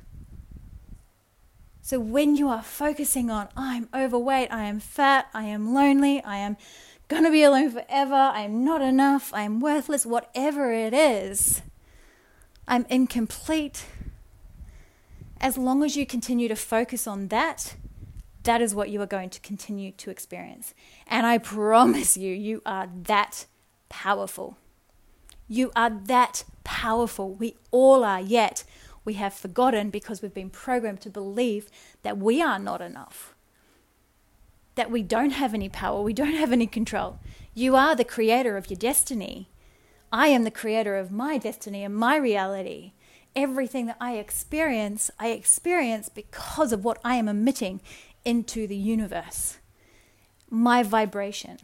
So 1.82 2.00
when 2.00 2.36
you 2.36 2.48
are 2.48 2.62
focusing 2.62 3.30
on, 3.30 3.48
I'm 3.56 3.90
overweight, 3.94 4.50
I 4.50 4.64
am 4.64 4.80
fat, 4.80 5.28
I 5.34 5.44
am 5.44 5.74
lonely, 5.74 6.22
I 6.24 6.38
am 6.38 6.56
to 7.10 7.30
be 7.30 7.42
alone 7.42 7.72
forever, 7.72 8.14
I 8.14 8.40
am 8.40 8.64
not 8.64 8.80
enough, 8.80 9.34
I 9.34 9.42
am 9.42 9.60
worthless, 9.60 10.06
whatever 10.06 10.72
it 10.72 10.94
is, 10.94 11.60
I'm 12.66 12.86
incomplete. 12.88 13.84
As 15.40 15.58
long 15.58 15.84
as 15.84 15.96
you 15.96 16.06
continue 16.06 16.48
to 16.48 16.56
focus 16.56 17.06
on 17.06 17.28
that, 17.28 17.76
that 18.42 18.62
is 18.62 18.74
what 18.74 18.90
you 18.90 19.02
are 19.02 19.06
going 19.06 19.30
to 19.30 19.40
continue 19.40 19.92
to 19.92 20.10
experience. 20.10 20.72
And 21.06 21.26
I 21.26 21.38
promise 21.38 22.16
you, 22.16 22.32
you 22.32 22.62
are 22.64 22.88
that 23.02 23.46
powerful. 23.88 24.56
You 25.48 25.72
are 25.76 25.90
that 25.90 26.44
powerful. 26.64 27.34
We 27.34 27.56
all 27.70 28.04
are, 28.04 28.20
yet 28.20 28.64
we 29.04 29.14
have 29.14 29.34
forgotten 29.34 29.90
because 29.90 30.22
we've 30.22 30.34
been 30.34 30.50
programmed 30.50 31.00
to 31.02 31.10
believe 31.10 31.70
that 32.02 32.18
we 32.18 32.42
are 32.42 32.58
not 32.58 32.80
enough, 32.80 33.34
that 34.74 34.90
we 34.90 35.02
don't 35.02 35.30
have 35.30 35.54
any 35.54 35.68
power, 35.68 36.02
we 36.02 36.12
don't 36.12 36.34
have 36.34 36.52
any 36.52 36.66
control. 36.66 37.18
You 37.54 37.76
are 37.76 37.94
the 37.94 38.04
creator 38.04 38.56
of 38.56 38.68
your 38.68 38.76
destiny. 38.76 39.48
I 40.12 40.28
am 40.28 40.44
the 40.44 40.50
creator 40.50 40.96
of 40.96 41.10
my 41.10 41.38
destiny 41.38 41.84
and 41.84 41.94
my 41.94 42.16
reality. 42.16 42.92
Everything 43.36 43.86
that 43.86 43.98
I 44.00 44.16
experience, 44.16 45.10
I 45.20 45.28
experience 45.28 46.08
because 46.08 46.72
of 46.72 46.84
what 46.84 46.98
I 47.04 47.14
am 47.16 47.28
emitting 47.28 47.80
into 48.24 48.66
the 48.66 48.76
universe. 48.76 49.58
My 50.50 50.82
vibration. 50.82 51.58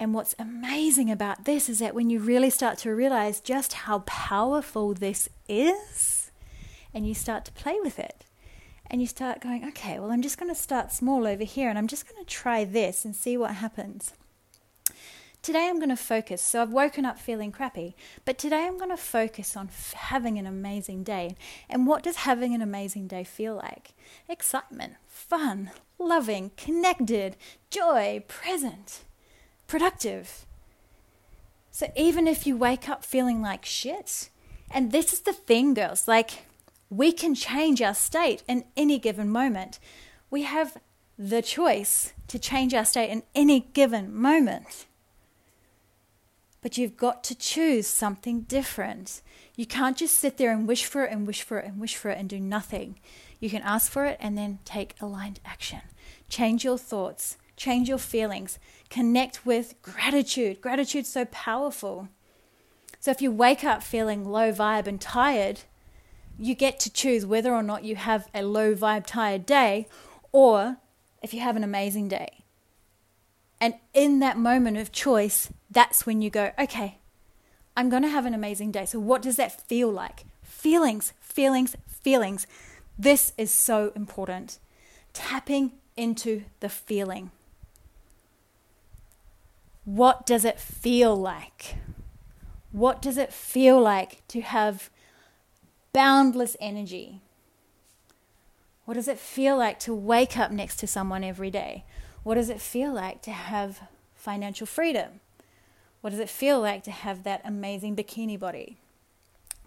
And 0.00 0.14
what's 0.14 0.34
amazing 0.38 1.10
about 1.10 1.44
this 1.44 1.68
is 1.68 1.78
that 1.78 1.94
when 1.94 2.10
you 2.10 2.18
really 2.18 2.50
start 2.50 2.78
to 2.78 2.94
realize 2.94 3.40
just 3.40 3.72
how 3.74 4.00
powerful 4.00 4.94
this 4.94 5.28
is, 5.48 6.30
and 6.92 7.06
you 7.06 7.14
start 7.14 7.44
to 7.44 7.52
play 7.52 7.78
with 7.82 7.98
it, 7.98 8.24
And 8.88 9.00
you 9.00 9.06
start 9.06 9.40
going, 9.40 9.64
okay, 9.68 9.98
well, 9.98 10.10
I'm 10.10 10.22
just 10.22 10.38
going 10.38 10.52
to 10.52 10.60
start 10.60 10.92
small 10.92 11.26
over 11.26 11.44
here 11.44 11.68
and 11.68 11.78
I'm 11.78 11.88
just 11.88 12.08
going 12.08 12.24
to 12.24 12.30
try 12.30 12.64
this 12.64 13.04
and 13.04 13.16
see 13.16 13.36
what 13.36 13.56
happens. 13.56 14.12
Today 15.46 15.68
I'm 15.68 15.78
going 15.78 15.90
to 15.90 15.96
focus. 15.96 16.42
So 16.42 16.60
I've 16.60 16.72
woken 16.72 17.04
up 17.04 17.20
feeling 17.20 17.52
crappy, 17.52 17.94
but 18.24 18.36
today 18.36 18.66
I'm 18.66 18.78
going 18.78 18.90
to 18.90 18.96
focus 18.96 19.56
on 19.56 19.68
f- 19.68 19.92
having 19.92 20.40
an 20.40 20.46
amazing 20.46 21.04
day. 21.04 21.36
And 21.70 21.86
what 21.86 22.02
does 22.02 22.16
having 22.16 22.52
an 22.52 22.62
amazing 22.62 23.06
day 23.06 23.22
feel 23.22 23.54
like? 23.54 23.94
Excitement, 24.28 24.94
fun, 25.06 25.70
loving, 26.00 26.50
connected, 26.56 27.36
joy, 27.70 28.24
present, 28.26 29.04
productive. 29.68 30.46
So 31.70 31.92
even 31.94 32.26
if 32.26 32.44
you 32.44 32.56
wake 32.56 32.88
up 32.88 33.04
feeling 33.04 33.40
like 33.40 33.64
shit, 33.64 34.30
and 34.68 34.90
this 34.90 35.12
is 35.12 35.20
the 35.20 35.32
thing, 35.32 35.74
girls, 35.74 36.08
like 36.08 36.46
we 36.90 37.12
can 37.12 37.36
change 37.36 37.80
our 37.80 37.94
state 37.94 38.42
in 38.48 38.64
any 38.76 38.98
given 38.98 39.30
moment. 39.30 39.78
We 40.28 40.42
have 40.42 40.76
the 41.16 41.40
choice 41.40 42.14
to 42.26 42.40
change 42.40 42.74
our 42.74 42.84
state 42.84 43.10
in 43.10 43.22
any 43.32 43.60
given 43.60 44.12
moment. 44.12 44.85
But 46.62 46.78
you've 46.78 46.96
got 46.96 47.22
to 47.24 47.34
choose 47.34 47.86
something 47.86 48.42
different. 48.42 49.22
You 49.54 49.66
can't 49.66 49.96
just 49.96 50.16
sit 50.16 50.36
there 50.36 50.52
and 50.52 50.66
wish 50.66 50.84
for 50.84 51.04
it 51.04 51.12
and 51.12 51.26
wish 51.26 51.42
for 51.42 51.58
it 51.58 51.66
and 51.66 51.80
wish 51.80 51.96
for 51.96 52.10
it 52.10 52.18
and 52.18 52.28
do 52.28 52.40
nothing. 52.40 52.98
You 53.40 53.50
can 53.50 53.62
ask 53.62 53.90
for 53.90 54.04
it 54.06 54.16
and 54.20 54.36
then 54.36 54.58
take 54.64 54.94
aligned 55.00 55.40
action. 55.44 55.82
Change 56.28 56.64
your 56.64 56.78
thoughts, 56.78 57.36
change 57.56 57.88
your 57.88 57.98
feelings, 57.98 58.58
connect 58.90 59.46
with 59.46 59.80
gratitude. 59.82 60.60
Gratitude's 60.60 61.08
so 61.08 61.24
powerful. 61.26 62.08
So 62.98 63.10
if 63.10 63.22
you 63.22 63.30
wake 63.30 63.62
up 63.62 63.82
feeling 63.82 64.24
low 64.24 64.52
vibe 64.52 64.86
and 64.86 65.00
tired, 65.00 65.60
you 66.38 66.54
get 66.54 66.80
to 66.80 66.92
choose 66.92 67.24
whether 67.24 67.54
or 67.54 67.62
not 67.62 67.84
you 67.84 67.96
have 67.96 68.28
a 68.34 68.42
low 68.42 68.74
vibe 68.74 69.06
tired 69.06 69.46
day 69.46 69.86
or 70.32 70.78
if 71.22 71.32
you 71.32 71.40
have 71.40 71.56
an 71.56 71.64
amazing 71.64 72.08
day. 72.08 72.35
And 73.60 73.74
in 73.94 74.18
that 74.20 74.38
moment 74.38 74.76
of 74.76 74.92
choice, 74.92 75.50
that's 75.70 76.04
when 76.04 76.20
you 76.20 76.30
go, 76.30 76.52
okay, 76.58 76.98
I'm 77.76 77.88
going 77.88 78.02
to 78.02 78.08
have 78.08 78.26
an 78.26 78.34
amazing 78.34 78.70
day. 78.70 78.86
So, 78.86 78.98
what 78.98 79.22
does 79.22 79.36
that 79.36 79.66
feel 79.68 79.90
like? 79.90 80.24
Feelings, 80.42 81.12
feelings, 81.20 81.76
feelings. 81.86 82.46
This 82.98 83.32
is 83.36 83.50
so 83.50 83.92
important. 83.94 84.58
Tapping 85.12 85.72
into 85.96 86.44
the 86.60 86.68
feeling. 86.68 87.30
What 89.84 90.26
does 90.26 90.44
it 90.44 90.58
feel 90.58 91.14
like? 91.14 91.76
What 92.72 93.00
does 93.00 93.16
it 93.16 93.32
feel 93.32 93.80
like 93.80 94.26
to 94.28 94.40
have 94.40 94.90
boundless 95.92 96.56
energy? 96.60 97.20
What 98.84 98.94
does 98.94 99.08
it 99.08 99.18
feel 99.18 99.56
like 99.56 99.78
to 99.80 99.94
wake 99.94 100.36
up 100.36 100.50
next 100.50 100.76
to 100.76 100.86
someone 100.86 101.24
every 101.24 101.50
day? 101.50 101.84
What 102.26 102.34
does 102.34 102.50
it 102.50 102.60
feel 102.60 102.92
like 102.92 103.22
to 103.22 103.30
have 103.30 103.82
financial 104.16 104.66
freedom? 104.66 105.20
What 106.00 106.10
does 106.10 106.18
it 106.18 106.28
feel 106.28 106.60
like 106.60 106.82
to 106.82 106.90
have 106.90 107.22
that 107.22 107.40
amazing 107.44 107.94
bikini 107.94 108.36
body? 108.36 108.78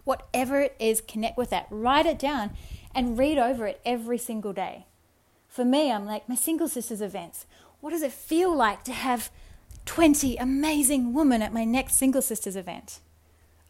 Whatever 0.04 0.60
it 0.60 0.76
is, 0.78 1.00
connect 1.00 1.38
with 1.38 1.48
that. 1.48 1.68
Write 1.70 2.04
it 2.04 2.18
down 2.18 2.50
and 2.94 3.16
read 3.16 3.38
over 3.38 3.66
it 3.66 3.80
every 3.86 4.18
single 4.18 4.52
day. 4.52 4.84
For 5.48 5.64
me, 5.64 5.90
I'm 5.90 6.04
like 6.04 6.28
my 6.28 6.34
single 6.34 6.68
sisters 6.68 7.00
events. 7.00 7.46
What 7.80 7.92
does 7.92 8.02
it 8.02 8.12
feel 8.12 8.54
like 8.54 8.84
to 8.84 8.92
have 8.92 9.30
20 9.86 10.36
amazing 10.36 11.14
women 11.14 11.40
at 11.40 11.54
my 11.54 11.64
next 11.64 11.94
single 11.94 12.20
sisters 12.20 12.56
event? 12.56 13.00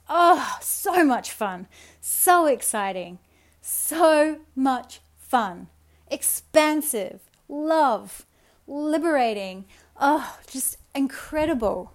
Oh, 0.08 0.58
so 0.60 1.04
much 1.04 1.30
fun. 1.30 1.68
So 2.00 2.46
exciting. 2.46 3.20
So 3.62 4.40
much 4.56 4.98
fun. 5.16 5.68
Expansive. 6.10 7.20
Love 7.48 8.26
liberating. 8.70 9.64
Oh, 10.00 10.36
just 10.50 10.78
incredible. 10.94 11.92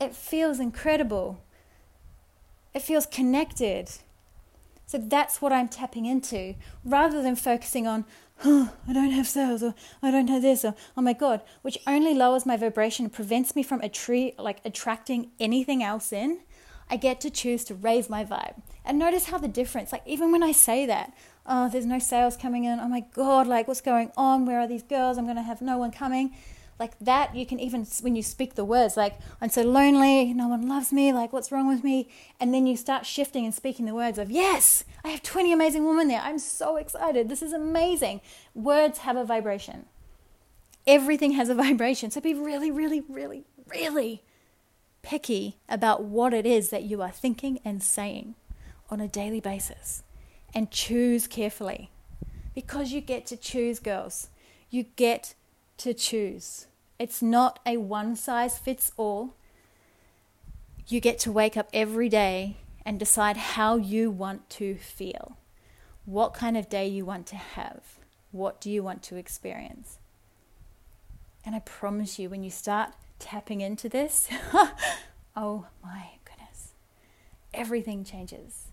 It 0.00 0.14
feels 0.14 0.58
incredible. 0.58 1.42
It 2.74 2.82
feels 2.82 3.06
connected. 3.06 3.90
So 4.86 4.98
that's 4.98 5.40
what 5.40 5.52
I'm 5.52 5.68
tapping 5.68 6.06
into 6.06 6.56
rather 6.84 7.22
than 7.22 7.36
focusing 7.36 7.86
on, 7.86 8.04
oh, 8.44 8.72
I 8.88 8.92
don't 8.92 9.12
have 9.12 9.28
sales 9.28 9.62
or 9.62 9.74
I 10.02 10.10
don't 10.10 10.26
have 10.28 10.42
this 10.42 10.64
or 10.64 10.74
oh 10.96 11.02
my 11.02 11.12
God, 11.12 11.42
which 11.62 11.78
only 11.86 12.14
lowers 12.14 12.44
my 12.44 12.56
vibration 12.56 13.08
prevents 13.08 13.54
me 13.54 13.62
from 13.62 13.80
a 13.82 13.88
tree 13.88 14.34
like 14.36 14.60
attracting 14.64 15.30
anything 15.38 15.82
else 15.82 16.12
in. 16.12 16.40
I 16.90 16.96
get 16.96 17.20
to 17.20 17.30
choose 17.30 17.64
to 17.64 17.74
raise 17.74 18.10
my 18.10 18.24
vibe. 18.24 18.60
And 18.84 18.98
notice 18.98 19.26
how 19.26 19.38
the 19.38 19.48
difference, 19.48 19.92
like 19.92 20.02
even 20.06 20.32
when 20.32 20.42
I 20.42 20.52
say 20.52 20.86
that, 20.86 21.14
oh, 21.46 21.68
there's 21.68 21.86
no 21.86 21.98
sales 21.98 22.36
coming 22.36 22.64
in. 22.64 22.80
Oh 22.80 22.88
my 22.88 23.04
God, 23.14 23.46
like 23.46 23.68
what's 23.68 23.80
going 23.80 24.10
on? 24.16 24.44
Where 24.44 24.58
are 24.58 24.66
these 24.66 24.82
girls? 24.82 25.16
I'm 25.16 25.24
going 25.24 25.36
to 25.36 25.42
have 25.42 25.62
no 25.62 25.78
one 25.78 25.92
coming. 25.92 26.34
Like 26.80 26.98
that, 26.98 27.36
you 27.36 27.44
can 27.44 27.60
even, 27.60 27.86
when 28.00 28.16
you 28.16 28.22
speak 28.22 28.54
the 28.54 28.64
words, 28.64 28.96
like, 28.96 29.18
I'm 29.40 29.50
so 29.50 29.62
lonely, 29.62 30.32
no 30.32 30.48
one 30.48 30.66
loves 30.66 30.94
me, 30.94 31.12
like, 31.12 31.30
what's 31.30 31.52
wrong 31.52 31.68
with 31.68 31.84
me? 31.84 32.08
And 32.40 32.54
then 32.54 32.66
you 32.66 32.74
start 32.74 33.04
shifting 33.04 33.44
and 33.44 33.54
speaking 33.54 33.84
the 33.84 33.94
words 33.94 34.18
of, 34.18 34.30
yes, 34.30 34.84
I 35.04 35.08
have 35.08 35.22
20 35.22 35.52
amazing 35.52 35.84
women 35.84 36.08
there. 36.08 36.22
I'm 36.24 36.38
so 36.38 36.76
excited. 36.76 37.28
This 37.28 37.42
is 37.42 37.52
amazing. 37.52 38.22
Words 38.54 39.00
have 39.00 39.16
a 39.16 39.24
vibration. 39.24 39.84
Everything 40.86 41.32
has 41.32 41.50
a 41.50 41.54
vibration. 41.66 42.10
So 42.10 42.22
be 42.22 42.32
really, 42.32 42.70
really, 42.70 43.02
really, 43.10 43.44
really 43.66 44.22
picky 45.02 45.56
about 45.68 46.04
what 46.04 46.34
it 46.34 46.46
is 46.46 46.70
that 46.70 46.84
you 46.84 47.02
are 47.02 47.10
thinking 47.10 47.60
and 47.64 47.82
saying 47.82 48.34
on 48.90 49.00
a 49.00 49.08
daily 49.08 49.40
basis 49.40 50.02
and 50.54 50.70
choose 50.70 51.26
carefully 51.26 51.90
because 52.54 52.92
you 52.92 53.00
get 53.00 53.26
to 53.26 53.36
choose, 53.36 53.78
girls. 53.78 54.28
You 54.68 54.84
get 54.96 55.34
to 55.78 55.94
choose. 55.94 56.66
It's 56.98 57.22
not 57.22 57.58
a 57.64 57.76
one 57.76 58.16
size 58.16 58.58
fits 58.58 58.92
all. 58.96 59.34
You 60.86 61.00
get 61.00 61.18
to 61.20 61.32
wake 61.32 61.56
up 61.56 61.68
every 61.72 62.08
day 62.08 62.56
and 62.84 62.98
decide 62.98 63.36
how 63.36 63.76
you 63.76 64.10
want 64.10 64.50
to 64.50 64.74
feel. 64.76 65.36
What 66.04 66.34
kind 66.34 66.56
of 66.56 66.68
day 66.68 66.88
you 66.88 67.04
want 67.04 67.26
to 67.28 67.36
have. 67.36 67.82
What 68.32 68.60
do 68.60 68.70
you 68.70 68.82
want 68.82 69.02
to 69.04 69.16
experience? 69.16 69.98
And 71.44 71.54
I 71.54 71.60
promise 71.60 72.18
you, 72.18 72.28
when 72.28 72.42
you 72.42 72.50
start 72.50 72.90
tapping 73.20 73.60
into 73.60 73.88
this, 73.88 74.28
oh 75.36 75.66
my 75.84 76.08
goodness, 76.24 76.72
everything 77.54 78.02
changes. 78.02 78.68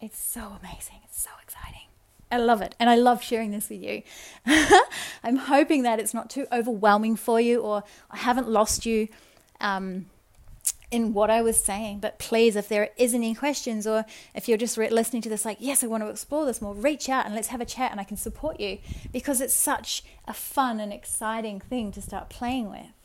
It's 0.00 0.18
so 0.18 0.56
amazing. 0.60 1.00
It's 1.04 1.20
so 1.20 1.30
exciting. 1.42 1.88
I 2.30 2.38
love 2.38 2.60
it. 2.60 2.74
And 2.78 2.90
I 2.90 2.96
love 2.96 3.22
sharing 3.22 3.50
this 3.50 3.70
with 3.70 3.82
you. 3.82 4.02
I'm 5.24 5.36
hoping 5.36 5.82
that 5.82 5.98
it's 5.98 6.12
not 6.12 6.28
too 6.28 6.46
overwhelming 6.52 7.16
for 7.16 7.40
you 7.40 7.60
or 7.60 7.84
I 8.10 8.18
haven't 8.18 8.48
lost 8.48 8.84
you 8.84 9.08
um, 9.60 10.06
in 10.90 11.14
what 11.14 11.30
I 11.30 11.40
was 11.40 11.56
saying. 11.56 12.00
But 12.00 12.18
please, 12.18 12.56
if 12.56 12.68
there 12.68 12.90
is 12.96 13.14
any 13.14 13.34
questions 13.34 13.86
or 13.86 14.04
if 14.34 14.48
you're 14.48 14.58
just 14.58 14.76
re- 14.76 14.90
listening 14.90 15.22
to 15.22 15.28
this, 15.28 15.44
like, 15.44 15.58
yes, 15.60 15.84
I 15.84 15.86
want 15.86 16.02
to 16.02 16.08
explore 16.08 16.44
this 16.44 16.60
more, 16.60 16.74
reach 16.74 17.08
out 17.08 17.26
and 17.26 17.34
let's 17.34 17.48
have 17.48 17.60
a 17.60 17.64
chat 17.64 17.92
and 17.92 18.00
I 18.00 18.04
can 18.04 18.16
support 18.16 18.58
you 18.58 18.78
because 19.12 19.40
it's 19.40 19.54
such 19.54 20.02
a 20.26 20.34
fun 20.34 20.80
and 20.80 20.92
exciting 20.92 21.60
thing 21.60 21.92
to 21.92 22.02
start 22.02 22.28
playing 22.28 22.70
with 22.70 22.95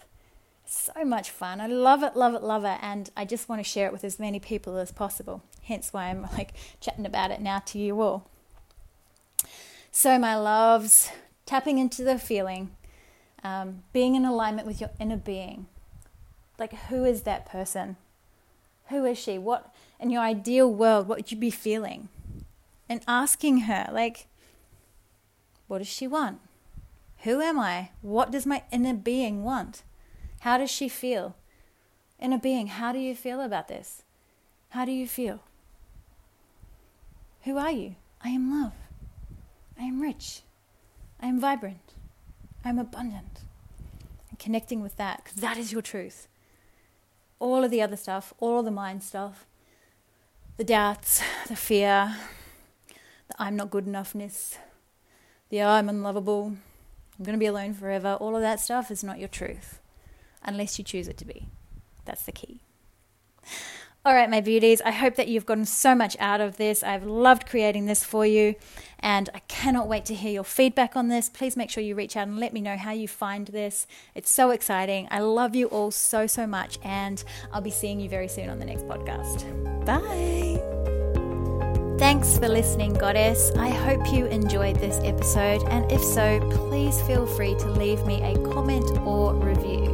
so 0.71 1.03
much 1.03 1.29
fun. 1.29 1.59
I 1.59 1.67
love 1.67 2.01
it, 2.01 2.15
love 2.15 2.33
it, 2.33 2.41
love 2.41 2.63
it, 2.63 2.77
and 2.81 3.09
I 3.15 3.25
just 3.25 3.49
want 3.49 3.59
to 3.59 3.69
share 3.69 3.87
it 3.87 3.93
with 3.93 4.05
as 4.05 4.19
many 4.19 4.39
people 4.39 4.77
as 4.77 4.91
possible. 4.91 5.43
Hence 5.63 5.91
why 5.91 6.05
I'm 6.05 6.21
like 6.33 6.53
chatting 6.79 7.05
about 7.05 7.31
it 7.31 7.41
now 7.41 7.59
to 7.67 7.77
you 7.77 8.01
all. 8.01 8.27
So, 9.91 10.17
my 10.17 10.37
loves, 10.37 11.11
tapping 11.45 11.77
into 11.77 12.03
the 12.03 12.17
feeling, 12.17 12.71
um, 13.43 13.83
being 13.91 14.15
in 14.15 14.23
alignment 14.23 14.65
with 14.65 14.79
your 14.79 14.91
inner 14.99 15.17
being. 15.17 15.67
Like, 16.57 16.73
who 16.73 17.03
is 17.03 17.23
that 17.23 17.45
person? 17.45 17.97
Who 18.87 19.03
is 19.05 19.17
she? 19.17 19.37
What, 19.37 19.73
in 19.99 20.09
your 20.09 20.21
ideal 20.21 20.73
world, 20.73 21.07
what 21.07 21.17
would 21.17 21.31
you 21.31 21.37
be 21.37 21.49
feeling? 21.49 22.07
And 22.87 23.01
asking 23.07 23.61
her, 23.61 23.89
like, 23.91 24.27
what 25.67 25.79
does 25.79 25.87
she 25.87 26.07
want? 26.07 26.39
Who 27.23 27.41
am 27.41 27.59
I? 27.59 27.89
What 28.01 28.31
does 28.31 28.45
my 28.45 28.63
inner 28.71 28.93
being 28.93 29.43
want? 29.43 29.83
How 30.41 30.57
does 30.57 30.71
she 30.71 30.89
feel? 30.89 31.35
Inner 32.19 32.39
being, 32.39 32.65
how 32.65 32.91
do 32.91 32.97
you 32.97 33.15
feel 33.15 33.41
about 33.41 33.67
this? 33.67 34.01
How 34.69 34.85
do 34.85 34.91
you 34.91 35.07
feel? 35.07 35.41
Who 37.43 37.57
are 37.57 37.69
you? 37.69 37.95
I 38.23 38.29
am 38.29 38.51
love. 38.51 38.73
I 39.79 39.83
am 39.83 40.01
rich. 40.01 40.41
I 41.21 41.27
am 41.27 41.39
vibrant. 41.39 41.93
I 42.65 42.69
am 42.69 42.79
abundant. 42.79 43.41
And 44.31 44.39
connecting 44.39 44.81
with 44.81 44.97
that, 44.97 45.21
because 45.23 45.41
that 45.41 45.57
is 45.57 45.71
your 45.71 45.83
truth. 45.83 46.27
All 47.37 47.63
of 47.63 47.69
the 47.69 47.83
other 47.83 47.97
stuff, 47.97 48.33
all 48.39 48.63
the 48.63 48.71
mind 48.71 49.03
stuff, 49.03 49.45
the 50.57 50.63
doubts, 50.63 51.21
the 51.49 51.55
fear, 51.55 52.15
the 53.27 53.35
I'm 53.37 53.55
not 53.55 53.69
good 53.69 53.85
enoughness, 53.85 54.57
the 55.49 55.61
I'm 55.61 55.87
unlovable, 55.87 56.55
I'm 57.19 57.25
going 57.25 57.37
to 57.37 57.39
be 57.39 57.45
alone 57.45 57.75
forever, 57.75 58.15
all 58.15 58.35
of 58.35 58.41
that 58.41 58.59
stuff 58.59 58.89
is 58.89 59.03
not 59.03 59.19
your 59.19 59.27
truth 59.27 59.80
unless 60.43 60.77
you 60.77 60.85
choose 60.85 61.07
it 61.07 61.17
to 61.17 61.25
be. 61.25 61.47
That's 62.05 62.23
the 62.23 62.31
key. 62.31 62.61
All 64.03 64.15
right, 64.15 64.31
my 64.31 64.41
beauties, 64.41 64.81
I 64.81 64.89
hope 64.89 65.13
that 65.15 65.27
you've 65.27 65.45
gotten 65.45 65.65
so 65.65 65.93
much 65.93 66.17
out 66.19 66.41
of 66.41 66.57
this. 66.57 66.81
I've 66.81 67.05
loved 67.05 67.45
creating 67.45 67.85
this 67.85 68.03
for 68.03 68.25
you, 68.25 68.55
and 68.99 69.29
I 69.35 69.39
cannot 69.47 69.87
wait 69.87 70.05
to 70.05 70.15
hear 70.15 70.31
your 70.31 70.43
feedback 70.43 70.95
on 70.95 71.07
this. 71.09 71.29
Please 71.29 71.55
make 71.55 71.69
sure 71.69 71.83
you 71.83 71.93
reach 71.93 72.17
out 72.17 72.27
and 72.27 72.39
let 72.39 72.51
me 72.51 72.61
know 72.61 72.77
how 72.77 72.93
you 72.93 73.07
find 73.07 73.45
this. 73.45 73.85
It's 74.15 74.31
so 74.31 74.49
exciting. 74.49 75.07
I 75.11 75.19
love 75.19 75.53
you 75.53 75.67
all 75.67 75.91
so, 75.91 76.25
so 76.25 76.47
much, 76.47 76.79
and 76.83 77.23
I'll 77.53 77.61
be 77.61 77.69
seeing 77.69 77.99
you 77.99 78.09
very 78.09 78.27
soon 78.27 78.49
on 78.49 78.57
the 78.57 78.65
next 78.65 78.87
podcast. 78.87 79.45
Bye. 79.85 80.59
Thanks 81.99 82.39
for 82.39 82.49
listening, 82.49 82.93
Goddess. 82.93 83.51
I 83.55 83.69
hope 83.69 84.11
you 84.11 84.25
enjoyed 84.25 84.77
this 84.77 84.99
episode, 85.03 85.61
and 85.67 85.91
if 85.91 86.01
so, 86.01 86.39
please 86.49 86.99
feel 87.03 87.27
free 87.27 87.53
to 87.53 87.69
leave 87.69 88.03
me 88.07 88.23
a 88.23 88.33
comment 88.51 88.89
or 89.05 89.35
review. 89.35 89.90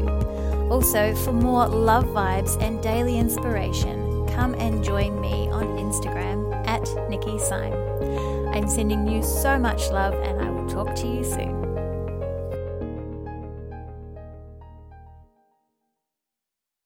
Also, 0.70 1.16
for 1.16 1.32
more 1.32 1.68
love 1.68 2.06
vibes 2.06 2.62
and 2.62 2.82
daily 2.84 3.18
inspiration, 3.18 4.28
come 4.28 4.54
and 4.56 4.84
join 4.84 5.20
me 5.22 5.50
on 5.50 5.66
Instagram 5.78 6.54
at 6.68 7.10
Nikki 7.10 7.40
Syme. 7.40 7.74
I'm 8.54 8.68
sending 8.68 9.08
you 9.08 9.24
so 9.24 9.58
much 9.58 9.90
love, 9.90 10.14
and 10.14 10.42
I 10.42 10.50
will 10.50 10.68
talk 10.68 10.94
to 10.96 11.08
you 11.08 11.24
soon. 11.24 11.67